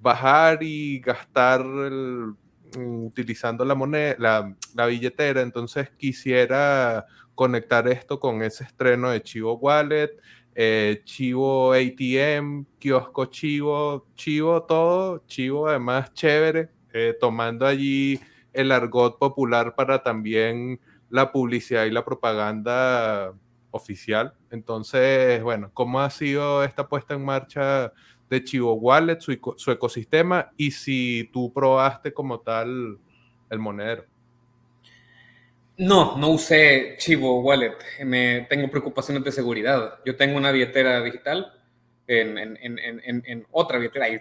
[0.00, 1.64] bajar y gastar
[2.76, 4.16] utilizando la moneda,
[4.74, 5.42] la billetera.
[5.42, 10.12] Entonces quisiera conectar esto con ese estreno de Chivo Wallet
[10.60, 18.18] eh, chivo ATM, kiosco chivo, chivo todo, chivo además chévere, eh, tomando allí
[18.52, 23.34] el argot popular para también la publicidad y la propaganda
[23.70, 24.34] oficial.
[24.50, 27.92] Entonces, bueno, ¿cómo ha sido esta puesta en marcha
[28.28, 32.98] de Chivo Wallet, su, su ecosistema y si tú probaste como tal
[33.50, 34.04] el monedero?
[35.78, 37.76] No, no usé Chivo Wallet.
[38.04, 40.00] Me, tengo preocupaciones de seguridad.
[40.04, 41.52] Yo tengo una billetera digital.
[42.08, 44.20] En, otra billetera hay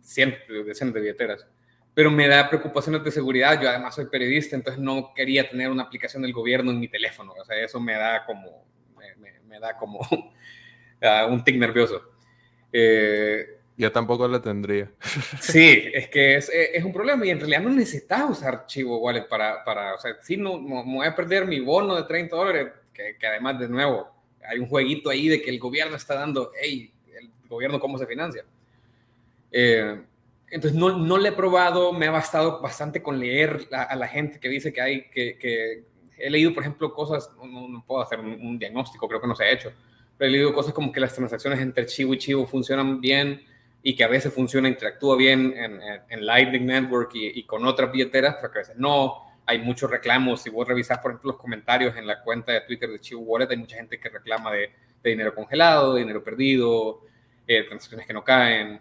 [0.00, 1.44] cientos, decenas de billeteras.
[1.92, 3.60] Pero me da preocupaciones de seguridad.
[3.60, 7.32] Yo además soy periodista, entonces no quería tener una aplicación del gobierno en mi teléfono.
[7.32, 8.64] O sea, eso me da como,
[9.52, 10.00] me, da como
[11.28, 12.02] un tic nervioso.
[12.72, 14.90] Eh, yo tampoco la tendría.
[15.40, 19.28] Sí, es que es, es, un problema y en realidad no necesitas usar Chivo Wallet
[19.28, 22.68] para, para o sea, si no, me voy a perder mi bono de 30 dólares,
[22.92, 24.10] que, que, además de nuevo
[24.46, 28.06] hay un jueguito ahí de que el gobierno está dando, hey, el gobierno cómo se
[28.06, 28.44] financia.
[29.50, 30.02] Eh,
[30.50, 34.38] entonces no, no le he probado, me ha bastado bastante con leer a, la gente
[34.38, 35.84] que dice que hay, que, que
[36.22, 39.34] he leído, por ejemplo, cosas, no, no puedo hacer un, un, diagnóstico, creo que no
[39.34, 39.72] se ha hecho,
[40.16, 43.42] pero he leído cosas como que las transacciones entre Chivo y Chivo funcionan bien,
[43.82, 48.36] y que a veces funciona, interactúa bien en, en, Lightning Network y, con otras billeteras,
[48.40, 49.32] pero que a veces no.
[49.44, 50.40] Hay muchos reclamos.
[50.40, 53.50] Si vos revisás, por ejemplo, los comentarios en la cuenta de Twitter de Chivo Wallet,
[53.50, 54.70] hay mucha gente que reclama de,
[55.02, 57.00] dinero congelado, de dinero perdido,
[57.48, 58.80] eh, transacciones que no caen.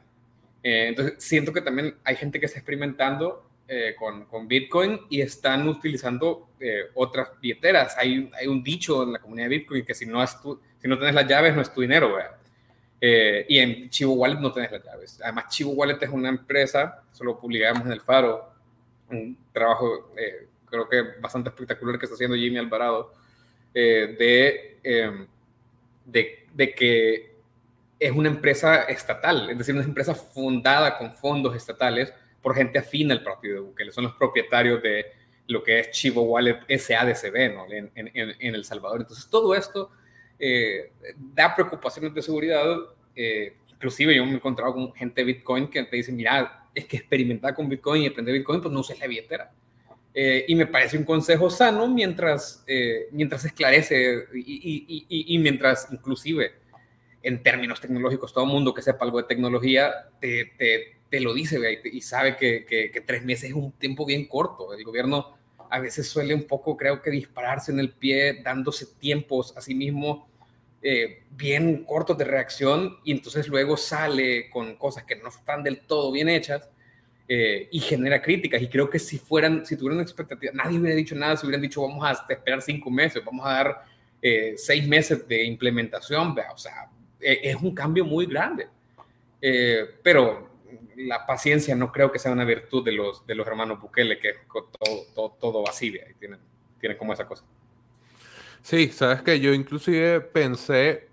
[0.61, 5.21] Eh, entonces, siento que también hay gente que está experimentando eh, con, con, Bitcoin y
[5.21, 6.49] están utilizando
[6.95, 7.97] otras billeteras.
[7.97, 10.87] Hay, hay un dicho en la comunidad de Bitcoin que si no, es tu, si
[10.87, 12.17] no tienes las llaves, no es tu dinero.
[13.03, 15.19] Eh, y en Chivo Wallet no tenés las llaves.
[15.23, 18.53] Además, Chivo Wallet es una empresa, eso lo publicamos en el Faro,
[19.09, 23.13] un trabajo eh, creo que bastante espectacular que está haciendo Jimmy Alvarado,
[23.73, 25.27] eh, de, em,
[26.05, 27.31] de, de, que
[27.99, 33.11] es una empresa estatal, es decir, una empresa fundada con fondos estatales por gente afín
[33.11, 33.91] al propio de Bukele.
[33.91, 35.05] Son los propietarios de
[35.47, 37.71] lo que es Chivo Wallet SADCB ¿no?
[37.71, 39.01] en, en, en El Salvador.
[39.01, 39.91] Entonces, todo esto
[40.43, 40.91] eh,
[41.35, 42.65] da preocupaciones de seguridad.
[43.15, 46.85] Eh, inclusive yo me he encontrado con gente de Bitcoin que te dice, mira, es
[46.85, 49.51] que experimentar con Bitcoin y aprender Bitcoin, pues no uses la billetera.
[50.13, 52.65] Eh, y me parece un consejo sano mientras,
[53.11, 56.53] mientras esclarece y, y, y, mientras inclusive
[57.23, 61.59] en términos tecnológicos, todo mundo que sepa algo de tecnología te, te, te lo dice
[61.83, 64.73] y sabe que, que, que, tres meses es un tiempo bien corto.
[64.73, 65.37] El gobierno
[65.69, 69.75] a veces suele un poco, creo que, dispararse en el pie, dándose tiempos a sí
[69.75, 70.27] mismo
[70.83, 75.81] eh, bien cortos de reacción y entonces luego sale con cosas que no están del
[75.81, 76.67] todo bien hechas
[77.27, 78.61] eh, y genera críticas.
[78.61, 81.83] Y creo que si fueran, si tuvieran expectativa, nadie hubiera dicho nada, si hubieran dicho
[81.83, 83.85] vamos a esperar cinco meses, vamos a dar
[84.21, 86.89] eh, seis meses de implementación, o sea,
[87.21, 88.67] es un cambio muy grande.
[90.03, 90.49] pero
[90.95, 94.35] la paciencia no creo que sea una virtud de los, de los hermanos Bukele, que
[94.51, 96.39] todo, todo, todo así, tienen,
[96.79, 97.43] tienen como esa cosa.
[98.61, 101.09] Sí, sabes que yo inclusive pensé,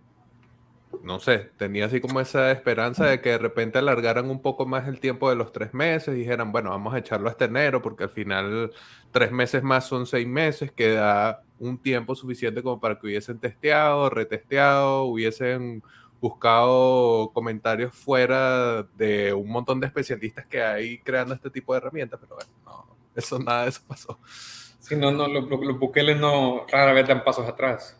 [1.03, 4.89] no sé, tenía así como esa esperanza de que de repente alargaran un poco más
[4.89, 8.05] el tiempo de los tres meses, y dijeran, bueno, vamos a echarlo hasta enero, porque
[8.05, 8.73] al final
[9.11, 13.39] tres meses más son seis meses, que da un tiempo suficiente como para que hubiesen
[13.39, 15.83] testeado, retesteado, hubiesen
[16.21, 22.19] buscado comentarios fuera de un montón de especialistas que hay creando este tipo de herramientas,
[22.21, 24.19] pero bueno, no, eso nada de eso pasó.
[24.81, 27.97] Sí, no, no, los, los buqueles no rara vez dan pasos atrás.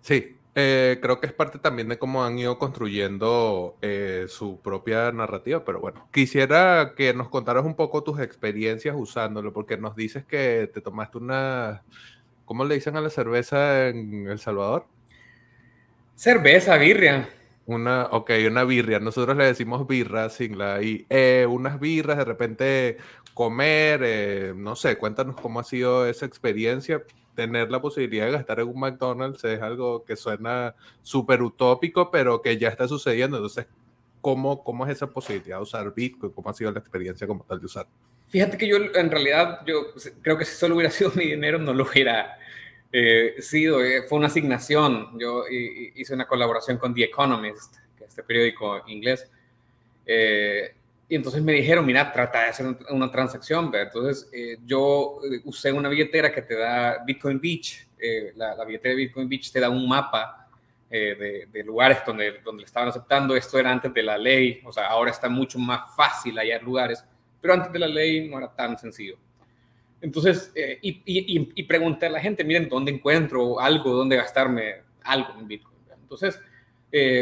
[0.00, 5.12] Sí, eh, creo que es parte también de cómo han ido construyendo eh, su propia
[5.12, 10.24] narrativa, pero bueno, quisiera que nos contaras un poco tus experiencias usándolo, porque nos dices
[10.24, 11.84] que te tomaste una,
[12.44, 14.86] ¿cómo le dicen a la cerveza en El Salvador?
[16.16, 17.28] Cerveza, birria.
[17.66, 18.98] Una, ok, una birria.
[18.98, 21.06] Nosotros le decimos birra sin la I.
[21.08, 22.96] Eh, unas birras, de repente
[23.32, 27.04] comer, no sé, cuéntanos cómo ha sido esa experiencia
[27.38, 32.42] tener la posibilidad de gastar en un McDonald's es algo que suena súper utópico, pero
[32.42, 33.36] que ya está sucediendo.
[33.36, 33.68] Entonces,
[34.20, 36.32] ¿cómo, ¿cómo es esa posibilidad de usar Bitcoin?
[36.32, 37.86] ¿Cómo ha sido la experiencia como tal de usar?
[38.26, 39.86] Fíjate que yo, en realidad, yo
[40.20, 42.36] creo que si solo hubiera sido mi dinero, no lo hubiera
[42.90, 43.84] eh, sido.
[43.84, 45.16] Eh, fue una asignación.
[45.16, 49.30] Yo hice una colaboración con The Economist, que es este periódico inglés.
[50.04, 50.74] Eh,
[51.10, 53.70] y entonces me dijeron, mira, trata de hacer una transacción.
[53.74, 57.86] Entonces eh, yo eh, usé una billetera que te da Bitcoin Beach.
[57.98, 60.46] Eh, la, billetera de Bitcoin Beach te da un mapa
[60.90, 63.34] de, lugares donde, donde le estaban aceptando.
[63.34, 67.04] Esto era antes de la ley, o sea, ahora está mucho más fácil hallar lugares,
[67.40, 69.18] pero antes de la ley no era tan sencillo.
[70.00, 75.34] Entonces, y, y, y, pregunté a la gente, miren, ¿dónde encuentro algo, dónde gastarme algo
[75.38, 75.76] en Bitcoin?
[76.00, 76.40] Entonces,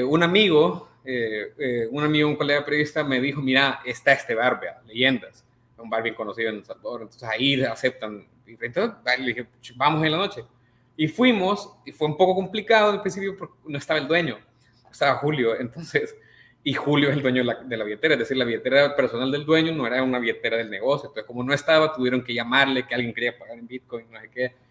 [0.07, 4.61] un amigo eh, eh, un amigo, un colega periodista me dijo, mira, está este bar,
[4.61, 5.45] vea, Leyendas,
[5.79, 8.27] un bar bien conocido en El Salvador, entonces ahí aceptan.
[8.47, 10.45] Entonces le dije, vamos en la noche.
[10.97, 14.39] Y fuimos, y fue un poco complicado al principio porque no estaba el dueño,
[14.91, 16.17] estaba Julio, entonces,
[16.65, 19.31] y Julio es el dueño de la, de la billetera, es decir, la billetera personal
[19.31, 22.87] del dueño no era una billetera del negocio, entonces como no estaba, tuvieron que llamarle
[22.87, 24.66] que alguien quería pagar en Bitcoin, no sé qué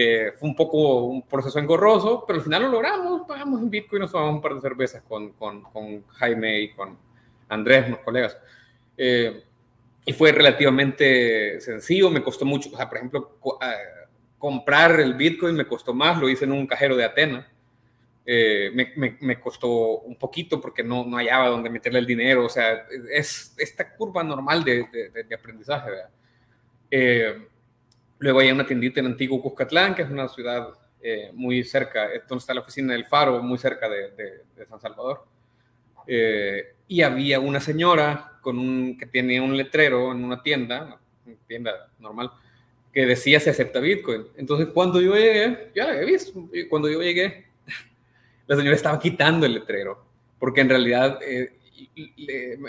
[0.00, 4.02] eh, fue un poco un proceso engorroso, pero al final lo logramos, pagamos en Bitcoin,
[4.02, 6.96] nos tomamos un par de cervezas con, con, con Jaime y con
[7.48, 8.38] Andrés, unos colegas.
[8.96, 9.42] Eh,
[10.04, 14.06] y fue relativamente sencillo, me costó mucho, o sea, por ejemplo, eh,
[14.38, 17.46] comprar el Bitcoin me costó más, lo hice en un cajero de Atenas.
[18.24, 22.48] me, me, me, costó un poquito porque no, no, hallaba dónde meterle el dinero, o
[22.48, 25.90] sea, es esta curva normal de, de, de aprendizaje.
[25.90, 26.10] ¿verdad?
[28.18, 32.40] Luego hay una tiendita en Antiguo Cuscatlán, que es una ciudad eh, muy cerca, donde
[32.40, 35.24] está la oficina del Faro, muy cerca de, San Salvador.
[36.06, 41.90] Eh, y había una señora con que tenía un letrero en una tienda, una tienda
[41.98, 42.32] normal,
[42.92, 44.26] que decía se acepta Bitcoin.
[44.36, 47.46] Entonces, cuando yo llegué, ya la había visto, cuando yo llegué,
[48.46, 50.04] la señora estaba quitando el letrero,
[50.40, 51.52] porque en realidad eh,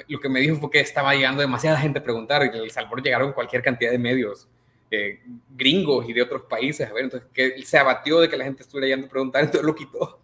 [0.07, 2.71] lo que me dijo fue que estaba llegando demasiada gente a preguntar y en El
[2.71, 4.47] Salvador llegaron cualquier cantidad de medios
[4.91, 5.19] eh,
[5.55, 8.63] gringos y de otros países, a ver, entonces que se abatió de que la gente
[8.63, 10.19] estuviera yendo a preguntar, entonces lo quitó.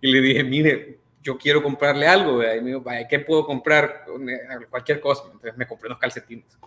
[0.00, 4.06] Y le dije, mire, yo quiero comprarle algo, y me dijo, ¿qué puedo comprar?
[4.68, 5.24] Cualquier cosa.
[5.26, 6.58] Entonces me compré unos calcetines.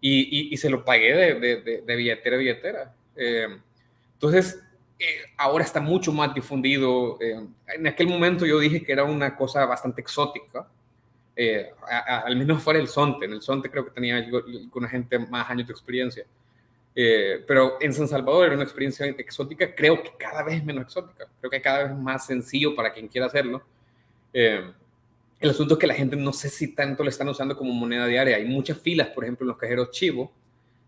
[0.00, 2.94] Y, se lo pagué de, de, billetera a billetera.
[3.16, 3.48] Eh,
[4.12, 4.62] entonces,
[4.98, 5.04] eh,
[5.38, 7.18] ahora está mucho más difundido.
[7.20, 10.68] en aquel momento yo dije que era una cosa bastante exótica.
[11.96, 13.24] al menos fuera el Sonte.
[13.24, 14.26] En el Sonte creo que tenía
[14.74, 16.26] una gente más años de experiencia.
[16.96, 21.26] Eh, pero en San Salvador era una experiencia exótica, creo que cada vez menos exótica,
[21.40, 23.62] creo que cada vez más sencillo para quien quiera hacerlo.
[24.32, 24.72] Eh,
[25.40, 28.06] el asunto es que la gente no sé si tanto lo están usando como moneda
[28.06, 28.36] diaria.
[28.36, 30.32] Hay muchas filas, por ejemplo, en los cajeros Chivo,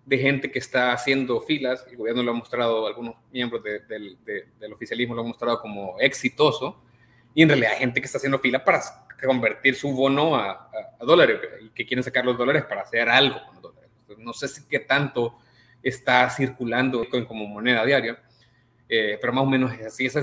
[0.05, 1.85] de gente que está haciendo filas.
[1.91, 6.81] El gobierno lo ha mostrado, algunos miembros del oficialismo lo han mostrado como exitoso.
[7.35, 8.81] Y en realidad hay gente que está haciendo fila para
[9.23, 13.39] convertir su bono a, a dólares y que quieren sacar los dólares para hacer algo
[13.45, 13.91] con los dólares.
[14.19, 15.37] no sé si qué tanto
[15.89, 18.19] está circulando Bitcoin como moneda diaria,
[18.89, 20.07] eh, pero más o menos es así.
[20.07, 20.21] Esa,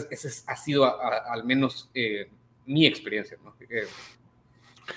[0.47, 2.29] ha sido al menos eh,
[2.65, 3.37] mi experiencia.
[3.69, 3.87] Eh,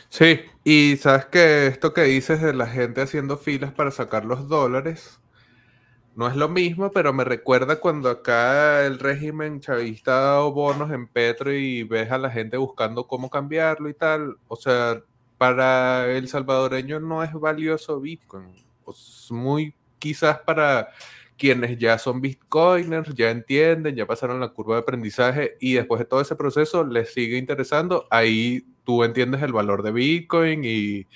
[0.09, 4.48] sí, y sabes que esto que dices de la gente haciendo filas para sacar los
[4.48, 5.20] dólares,
[6.16, 10.90] no es lo mismo, pero me recuerda cuando acá el régimen chavista ha dado bonos
[10.90, 14.37] en Petro y ves a la gente buscando cómo cambiarlo y tal.
[14.48, 15.02] O sea,
[15.38, 18.50] para el salvadoreño no es valioso Bitcoin.
[18.88, 20.88] Es muy quizás para
[21.37, 26.06] quienes ya son bitcoiners, ya entienden, ya pasaron la curva de aprendizaje y después de
[26.06, 31.06] todo ese proceso les sigue interesando, ahí tú entiendes el valor de bitcoin y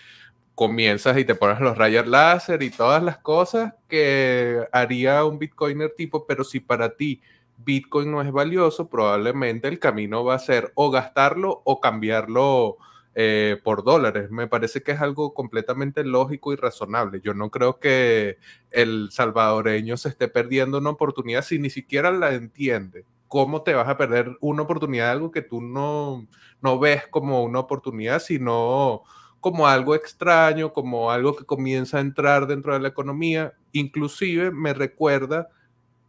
[0.55, 5.95] comienzas y te pones los rayos láser y todas las cosas que haría un bitcoiner
[5.97, 7.23] tipo, pero si para ti
[7.57, 12.77] bitcoin no es valioso, probablemente el camino va a ser o gastarlo o cambiarlo
[13.15, 14.31] eh, por dólares.
[14.31, 17.21] Me parece que es algo completamente lógico y razonable.
[17.23, 18.39] Yo no creo que
[18.71, 23.05] el salvadoreño se esté perdiendo una oportunidad si ni siquiera la entiende.
[23.27, 26.27] ¿Cómo te vas a perder una oportunidad de algo que tú no,
[26.61, 29.03] no ves como una oportunidad, sino
[29.41, 33.55] como algo extraño, como algo que comienza a entrar dentro de la economía.
[33.73, 35.49] Inclusive me recuerda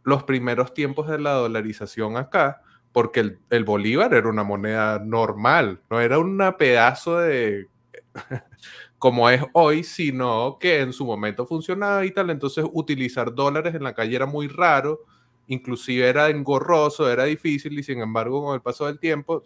[0.04, 6.00] los primeros tiempos de la dolarización acá, porque el, bolívar era una moneda normal, no
[6.00, 7.68] era un pedazo de
[8.98, 13.82] como es hoy, sino que en su momento funcionaba y tal, entonces utilizar dólares en
[13.82, 15.00] la calle era muy raro,
[15.46, 19.42] inclusive era engorroso, era difícil y sin embargo con el paso del tiempo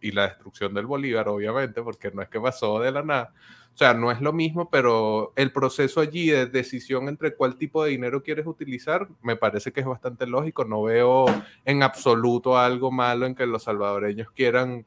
[0.00, 3.32] y la destrucción del Bolívar, obviamente, porque no es que pasó de la nada.
[3.76, 7.84] O sea, no es lo mismo, pero el proceso allí de decisión entre cuál tipo
[7.84, 10.64] de dinero quieres utilizar, me parece que es bastante lógico.
[10.64, 11.26] No veo
[11.62, 14.86] en absoluto algo malo en que los salvadoreños quieran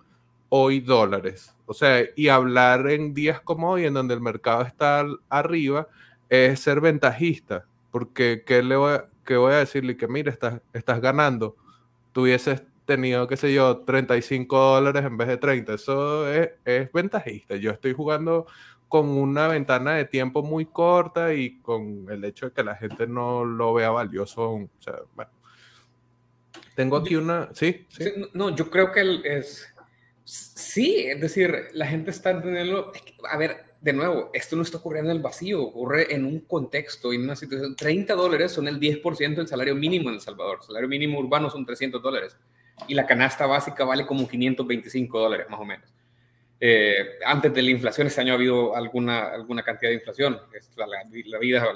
[0.49, 1.55] hoy dólares.
[1.67, 5.87] O sea, y hablar en días como hoy, en donde el mercado está arriba,
[6.27, 7.65] es ser ventajista.
[7.91, 9.97] Porque, ¿qué, le voy, a, voy a decirle?
[9.97, 11.55] Que mire, estás, estás ganando.
[12.11, 15.75] Tuvieses tenido, qué sé yo, 35 dólares en vez de 30.
[15.75, 17.55] Eso es, es, ventajista.
[17.55, 18.47] Yo estoy jugando
[18.89, 23.07] con una ventana de tiempo muy corta y con el hecho de que la gente
[23.07, 24.49] no lo vea valioso.
[24.51, 25.31] O sea, bueno.
[26.75, 27.49] Tengo aquí una...
[27.53, 27.85] ¿Sí?
[27.89, 28.11] ¿Sí?
[28.33, 29.73] no, yo creo que es...
[30.23, 32.91] Sí, es decir, la gente está entendiendo...
[33.29, 37.13] A ver, de nuevo, esto no está ocurriendo en el vacío, ocurre en un contexto,
[37.13, 37.75] en una situación.
[37.75, 40.57] 30 dólares son el 10% del salario mínimo en El Salvador.
[40.61, 42.35] El salario mínimo urbano son 300 dólares
[42.87, 45.93] y la canasta básica vale como 525 dólares más o menos.
[46.61, 50.39] Eh, antes de la inflación, este año ha habido alguna, alguna cantidad de inflación.
[50.75, 51.67] La, la, vida,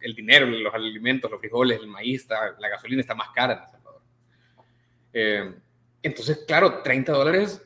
[0.00, 3.68] el dinero, los alimentos, los frijoles, el maíz, la gasolina está más cara en El
[3.68, 4.02] Salvador.
[5.12, 5.54] Eh,
[6.02, 7.62] entonces, claro, 30 dólares,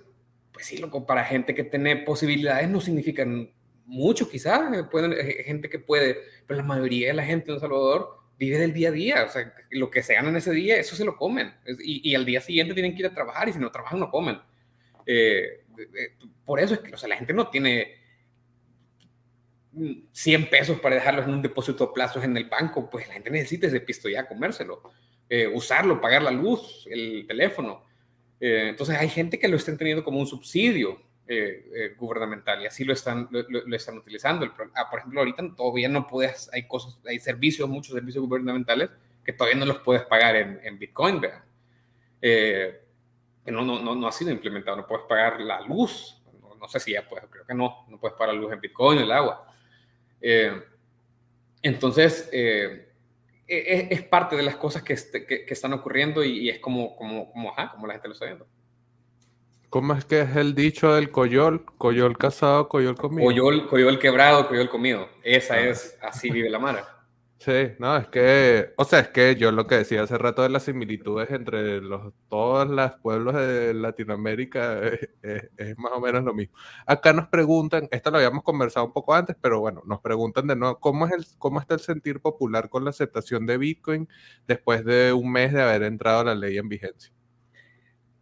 [0.53, 3.51] pues sí, loco, para gente que tiene posibilidades no significan
[3.87, 4.61] mucho, quizás.
[4.91, 5.14] Pueden,
[5.45, 8.91] gente que puede, pero la mayoría de la gente en El Salvador vive del día
[8.91, 12.11] a día, o sea, lo que se ganan ese día, eso se lo comen, y,
[12.11, 14.39] y, al día siguiente tienen que ir a trabajar, y si no trabajan, no comen.
[15.07, 15.62] Eh,
[16.45, 17.95] por eso es que, o sea, la gente no tiene
[20.12, 23.31] 100 pesos para dejarlos en un depósito a plazos en el banco, pues la gente
[23.31, 24.83] necesita ese pisto ya, comérselo,
[25.29, 27.85] eh, usarlo, pagar la luz, el teléfono.
[28.41, 32.66] Eh, entonces hay gente que lo están teniendo como un subsidio, eh, eh, gubernamental y
[32.66, 34.47] así lo están, lo, están utilizando.
[34.77, 38.91] Ah, por ejemplo, ahorita todavía no puedes, hay cosas, hay servicios, muchos servicios gubernamentales
[39.24, 41.43] que todavía no los puedes pagar en, en Bitcoin, ¿verdad?
[42.22, 42.81] Eh,
[43.47, 46.22] no, no, no, no, ha sido implementado, no puedes pagar la luz,
[46.59, 48.99] no, sé si ya puedes, creo que no, no puedes pagar la luz en Bitcoin,
[48.99, 49.47] el agua.
[51.62, 52.88] entonces, e,
[53.49, 56.59] e, es, parte de las cosas que, este, que, que están ocurriendo y, y, es
[56.59, 58.47] como, como, como, ajá, como la gente lo está viendo.
[59.70, 61.64] ¿Cómo es que es el dicho del coyol?
[61.76, 63.24] Coyol casado, coyol comido.
[63.24, 65.09] Coyol, coyol quebrado, coyol comido.
[65.22, 65.61] Esa ah.
[65.61, 66.88] es, así vive la mara.
[67.39, 70.49] Sí, no, es que, o sea, es que yo lo que decía hace rato de
[70.49, 74.80] las similitudes entre los, todos los pueblos de Latinoamérica
[75.22, 76.57] es, más o menos lo mismo.
[76.87, 80.57] Acá nos preguntan, esto lo habíamos conversado un poco antes, pero bueno, nos preguntan de
[80.57, 84.09] nuevo, ¿cómo, es el, cómo está el sentir popular con la aceptación de Bitcoin
[84.47, 87.16] después de un mes de haber entrado la ley en vigencia?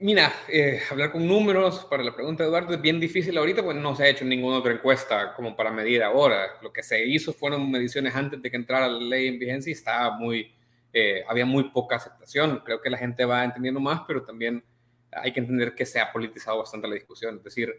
[0.00, 3.76] Mira, eh, hablar con números para la pregunta de Eduardo es bien difícil ahorita, pues
[3.76, 6.58] no se ha hecho ninguna otra encuesta como para medir ahora.
[6.62, 9.74] Lo que se hizo fueron mediciones antes de que entrara la ley en vigencia y
[9.74, 10.52] estaba muy,
[10.92, 12.60] eh, había muy poca aceptación.
[12.64, 14.64] Creo que la gente va entendiendo más, pero también
[15.12, 17.36] hay que entender que se ha politizado bastante la discusión.
[17.36, 17.72] Es decir,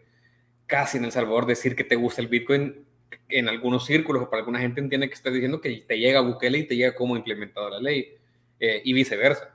[0.66, 2.86] casi en El Salvador decir que te gusta el Bitcoin
[3.28, 6.58] en algunos círculos o para alguna gente entiende que estás diciendo que te llega Bukele
[6.58, 8.16] y te llega cómo implementado la ley
[8.58, 9.54] eh, y viceversa.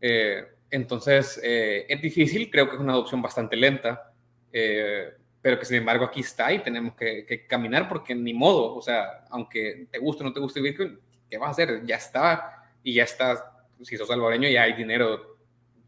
[0.00, 4.12] Eh, entonces, eh, es difícil, creo que es una adopción bastante lenta,
[4.52, 8.82] eh, pero que sin embargo aquí está y tenemos que, caminar porque ni modo, o
[8.82, 10.98] sea, aunque te guste o no te guste Bitcoin,
[11.30, 11.86] ¿qué vas a hacer?
[11.86, 15.38] Ya está y ya está, si sos salvadoreño ya hay dinero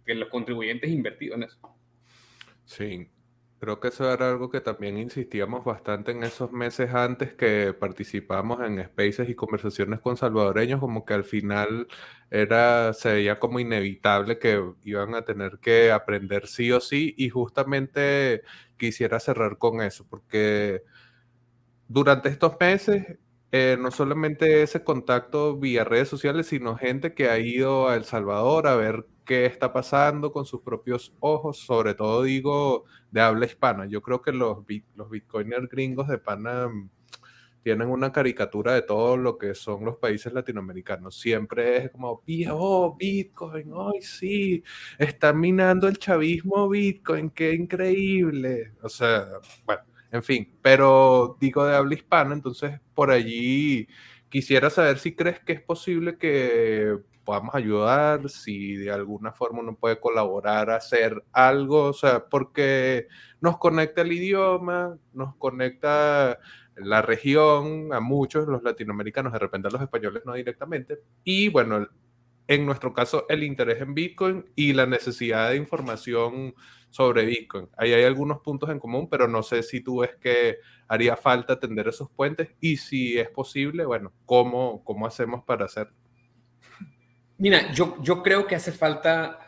[0.05, 1.59] de los contribuyentes invertido en eso.
[2.64, 3.09] Sí,
[3.59, 8.61] Creo que eso era algo que también insistíamos bastante en esos meses antes que participamos
[8.61, 11.89] en spaces y conversaciones con salvadoreños, como que al final
[12.31, 17.31] era, se veía como inevitable que iban a tener que aprender sí o sí, y
[17.31, 18.43] justamente
[18.77, 20.83] quisiera cerrar con eso, porque
[21.89, 23.19] durante estos meses
[23.53, 28.05] eh, no solamente ese contacto vía redes sociales, sino gente que ha ido a El
[28.05, 33.47] Salvador a ver qué está pasando con sus propios ojos, sobre todo digo de habla
[33.47, 33.87] hispana.
[33.87, 34.59] Yo creo que los,
[34.95, 36.70] los bitcoiners gringos de Pana
[37.62, 41.18] tienen una caricatura de todo lo que son los países latinoamericanos.
[41.18, 42.22] Siempre es como,
[42.53, 44.62] oh, Bitcoin, hoy sí,
[44.99, 48.72] está minando el chavismo Bitcoin, qué increíble.
[48.83, 49.27] O sea,
[49.66, 49.83] bueno
[50.16, 53.89] en fin, pero digo de habla hispana, entonces por allí
[54.29, 56.97] quisiera saber si crees que es posible que
[57.27, 63.09] podamos ayudar, si de alguna forma uno puede colaborar hacer algo, o sea, porque
[63.43, 66.39] nos conecta el idioma, nos conecta
[66.77, 71.87] la región, a muchos, los latinoamericanos, de repente a los españoles no directamente, y bueno,
[72.49, 76.55] en nuestro caso, el interés en Bitcoin y la necesidad de información
[76.91, 77.68] sobre Bitcoin.
[77.77, 81.59] Ahí hay algunos puntos en común, pero no sé si tú ves que haría falta
[81.59, 86.06] tender esos puentes y si es posible, bueno, ¿cómo, cómo hacemos para hacerlo?
[87.39, 89.39] Mira, yo, yo creo que hace falta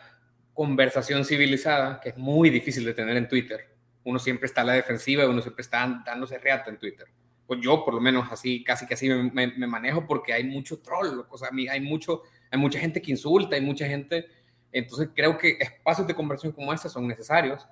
[0.53, 3.75] conversación civilizada, que es muy difícil de tener en Twitter.
[4.05, 7.07] Uno siempre está a la defensiva uno siempre está dándose reata en Twitter.
[7.47, 10.81] Pues yo, por lo menos, así, casi que así me, me, manejo porque hay mucho
[10.81, 14.27] troll, o sea, hay, mucho, hay mucha gente que insulta, hay mucha gente.
[14.71, 17.67] Entonces, creo que espacios de conversación como este son necesarios.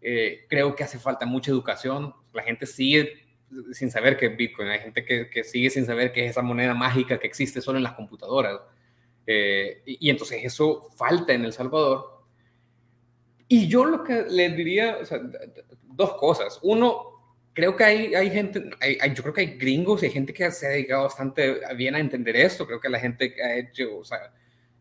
[0.00, 2.14] Eh, creo que hace falta mucha educación.
[2.32, 3.26] La gente sigue
[3.72, 4.68] sin saber qué es Bitcoin.
[4.68, 7.76] Hay gente que, que, sigue sin saber qué es esa moneda mágica que existe solo
[7.76, 8.60] en las computadoras.
[9.32, 12.24] Eh, y, y, entonces eso falta en El Salvador.
[13.46, 15.20] Y yo lo que les diría, o sea,
[15.84, 16.58] dos cosas.
[16.62, 17.10] Uno,
[17.52, 20.50] creo que hay, hay gente, hay, yo creo que hay gringos y hay gente que
[20.50, 22.66] se ha dedicado bastante bien a entender esto.
[22.66, 24.32] Creo que la gente que ha hecho, o sea,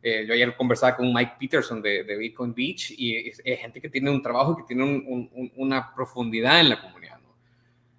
[0.02, 3.90] eh, yo ayer conversaba con Mike Peterson de, de Bitcoin Beach y es, gente que
[3.90, 7.20] tiene un trabajo que tiene un, una profundidad en la comunidad.
[7.20, 7.36] ¿no?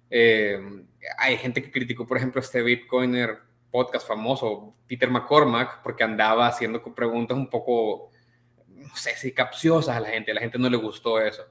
[0.09, 0.83] Eh,
[1.17, 3.37] hay gente que criticó, por ejemplo, este Bitcoiner
[3.71, 8.11] podcast famoso, Peter McCormack, porque andaba haciendo preguntas un poco,
[8.67, 10.31] no sé si capciosas a la gente.
[10.31, 11.43] A la gente no le gustó eso.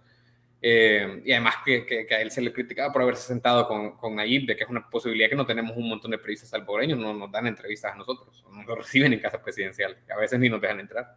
[0.63, 4.15] Eh, y además que, que, a él se le criticaba por haberse sentado con, con
[4.15, 7.15] Nayib, de que es una posibilidad que no tenemos un montón de periodistas salvadoreños, no
[7.15, 10.61] nos dan entrevistas a nosotros, no lo reciben en casa presidencial, a veces ni nos
[10.61, 11.17] dejan entrar.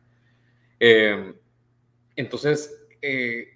[0.79, 1.33] Eh,
[2.15, 3.49] entonces, eh,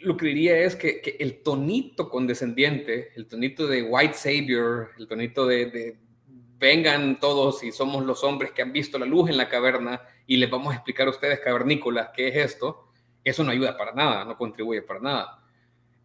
[0.00, 5.08] lo que diría es que, que, el tonito condescendiente, el tonito de white savior, el
[5.08, 5.96] tonito de, de
[6.58, 10.36] vengan todos y somos los hombres que han visto la luz en la caverna y
[10.36, 12.88] les vamos a explicar a ustedes, cavernícolas, qué es esto,
[13.22, 15.44] eso no ayuda para nada, no contribuye para nada.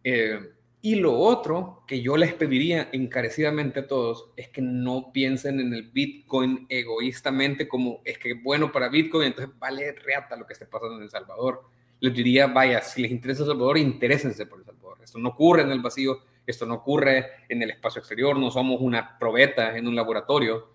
[0.02, 0.38] Eh,
[0.82, 5.72] y lo otro que yo les pediría encarecidamente a todos es que no piensen en
[5.72, 10.52] el Bitcoin egoístamente como es que es bueno para Bitcoin, entonces vale reata lo que
[10.52, 11.62] esté pasando en El Salvador.
[12.00, 14.98] Les diría, vaya, si les interesa El Salvador, interésense por El Salvador.
[15.02, 18.80] Esto no ocurre en el vacío, esto no ocurre en el espacio exterior, no somos
[18.80, 20.72] una probeta en un laboratorio.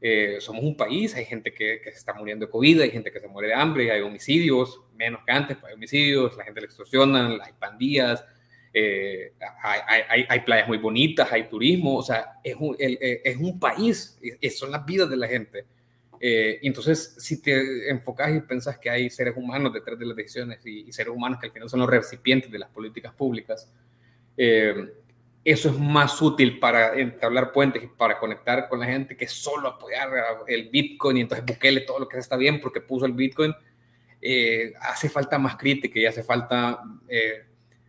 [0.00, 3.12] Eh, somos un país, hay gente que, que, se está muriendo de COVID, hay gente
[3.12, 6.60] que se muere de hambre, hay homicidios, menos que antes, pues hay homicidios, la gente
[6.60, 8.24] le extorsionan, hay pandillas,
[8.74, 9.32] eh,
[9.62, 13.36] hay, hay, hay, playas muy bonitas, hay turismo, o sea, es un, el, eh, es
[13.36, 14.18] un país,
[14.56, 15.66] son las vidas de la gente.
[16.24, 20.64] Eh, entonces, si te enfocas y pensas que hay seres humanos detrás de las decisiones
[20.64, 23.68] y, y, seres humanos que al final son los recipientes de las políticas públicas,
[24.36, 24.94] eh,
[25.44, 29.68] eso es más útil para entablar puentes y para conectar con la gente que solo
[29.68, 30.08] apoyar
[30.46, 33.52] el Bitcoin y entonces Bukele todo lo que está bien porque puso el Bitcoin.
[34.20, 37.44] Eh, hace falta más crítica y hace falta eh,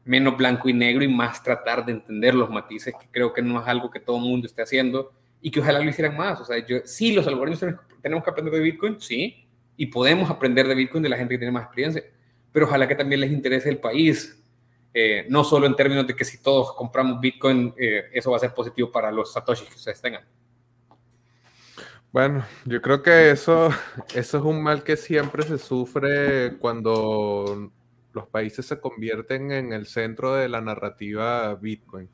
[0.05, 3.61] menos blanco y negro y más tratar de entender los matices, que creo que no
[3.61, 6.41] es algo que todo el mundo esté haciendo y que ojalá lo hicieran más.
[6.41, 7.63] O sea, yo, sí, los salvadoreños
[8.01, 9.47] tenemos que aprender de Bitcoin, sí,
[9.77, 12.03] y podemos aprender de Bitcoin de la gente que tiene más experiencia,
[12.51, 14.42] pero ojalá que también les interese el país,
[14.93, 18.39] eh, no solo en términos de que si todos compramos Bitcoin, eh, eso va a
[18.39, 20.23] ser positivo para los satoshis que ustedes tengan.
[22.11, 23.69] Bueno, yo creo que eso,
[24.13, 27.71] eso es un mal que siempre se sufre cuando
[28.13, 32.09] los países se convierten en el centro de la narrativa Bitcoin.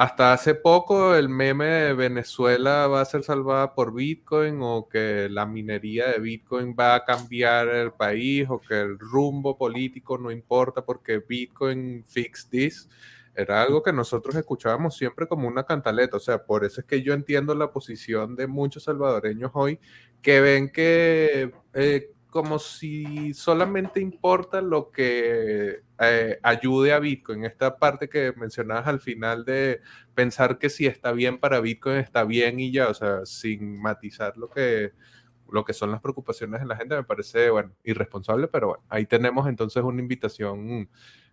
[0.00, 5.28] Hasta hace poco el meme de Venezuela va a ser salvada por Bitcoin o que
[5.28, 10.30] la minería de Bitcoin va a cambiar el país o que el rumbo político no
[10.30, 12.88] importa porque Bitcoin fix this.
[13.34, 16.16] Era algo que nosotros escuchábamos siempre como una cantaleta.
[16.16, 19.78] O sea, por eso es que yo entiendo la posición de muchos salvadoreños hoy
[20.22, 27.44] que ven que eh, como si solamente importa lo que eh, ayude a Bitcoin.
[27.44, 29.80] Esta parte que mencionabas al final de
[30.14, 34.36] pensar que si está bien para Bitcoin, está bien y ya, o sea, sin matizar
[34.36, 34.92] lo que,
[35.50, 39.06] lo que son las preocupaciones de la gente, me parece, bueno, irresponsable, pero bueno, ahí
[39.06, 40.88] tenemos entonces una invitación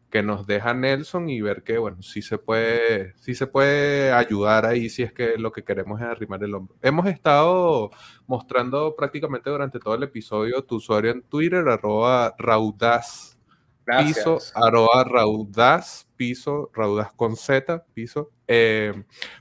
[0.10, 4.66] que nos deja Nelson y ver que, bueno, sí se puede, sí se puede ayudar
[4.66, 6.76] ahí si es que lo que queremos es arrimar el hombro.
[6.82, 7.92] Hemos estado
[8.26, 13.38] mostrando prácticamente durante todo el episodio tu usuario en Twitter, arroba raudaz
[13.86, 18.32] piso, arroba raudaz piso, raudaz con Z, piso.
[18.48, 18.94] Eh,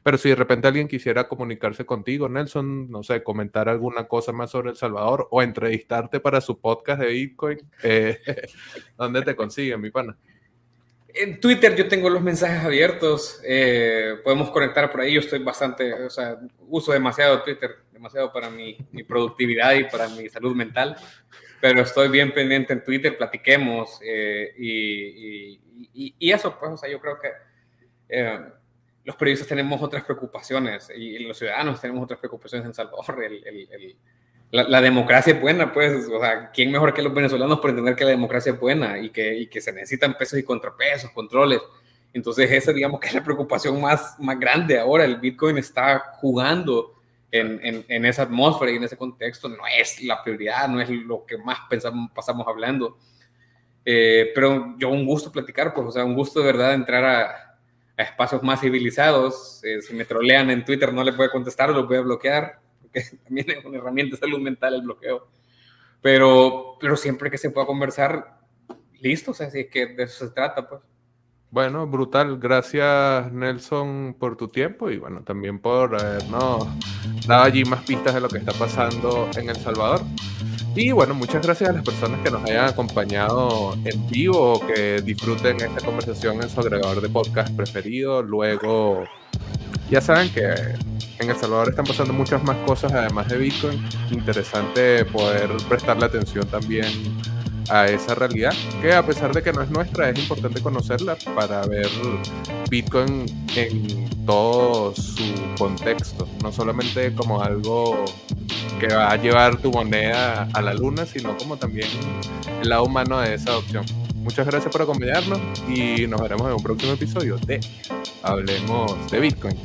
[0.03, 4.51] pero si de repente alguien quisiera comunicarse contigo, Nelson, no sé, comentar alguna cosa más
[4.51, 8.19] sobre El Salvador o entrevistarte para su podcast de Bitcoin, eh,
[8.99, 10.17] ¿dónde te consiguen, mi pana?
[11.17, 15.93] En Twitter yo tengo los mensajes abiertos, eh, podemos conectar por ahí, yo estoy bastante,
[15.93, 16.39] o sea,
[16.69, 20.97] uso demasiado Twitter, demasiado para mi, mi, productividad y para mi salud mental,
[21.61, 25.61] pero estoy bien pendiente en Twitter, platiquemos eh, y,
[25.95, 27.29] y, y, eso, pues, o sea, yo creo que
[28.09, 28.41] eh,
[29.05, 33.97] los periodistas tenemos otras preocupaciones y los ciudadanos tenemos otras preocupaciones en Salvador, el, el
[34.51, 38.05] la, democracia es buena, pues, o sea, ¿quién mejor que los venezolanos por entender que
[38.05, 41.61] la democracia es buena y que, y que se necesitan pesos y contrapesos, controles?
[42.13, 45.05] Entonces, esa, digamos que es la preocupación más, más grande ahora.
[45.05, 46.95] El Bitcoin está jugando
[47.31, 49.49] en, en, en, esa atmósfera y en ese contexto.
[49.49, 52.97] No es la prioridad, no es lo que más pensamos, pasamos hablando.
[53.85, 57.59] Eh, pero yo un gusto platicar, pues, o sea, un gusto de verdad entrar a,
[57.97, 59.61] a espacios más civilizados.
[59.65, 62.66] Eh, si me trolean en Twitter no les voy a contestar los voy a bloquear
[63.25, 65.29] también es una herramienta de salud mental el bloqueo.
[66.03, 68.39] Pero, pero siempre que se pueda conversar,
[69.01, 70.83] listo, o sea, es que de eso se trata, pues.
[71.51, 72.39] Bueno, brutal.
[72.39, 76.67] Gracias, Nelson, por tu tiempo y bueno, también por habernos
[77.27, 80.03] dado allí más pistas de lo que está pasando en El Salvador.
[80.75, 85.01] Y bueno, muchas gracias a las personas que nos hayan acompañado en vivo o que
[85.01, 88.23] disfruten esta conversación en su agregador de podcast preferido.
[88.23, 89.05] Luego,
[89.89, 90.53] ya saben que
[91.19, 93.83] en El Salvador están pasando muchas más cosas además de Bitcoin.
[94.11, 96.87] Interesante poder prestarle atención también
[97.69, 101.67] a esa realidad, que a pesar de que no es nuestra, es importante conocerla para
[101.67, 101.89] ver
[102.71, 108.05] Bitcoin en todo su contexto, no solamente como algo
[108.79, 111.89] que va a llevar tu moneda a la luna, sino como también
[112.63, 113.85] el lado humano de esa opción.
[114.17, 117.61] Muchas gracias por acompañarnos y nos veremos en un próximo episodio de
[118.23, 119.57] Hablemos de Bitcoin.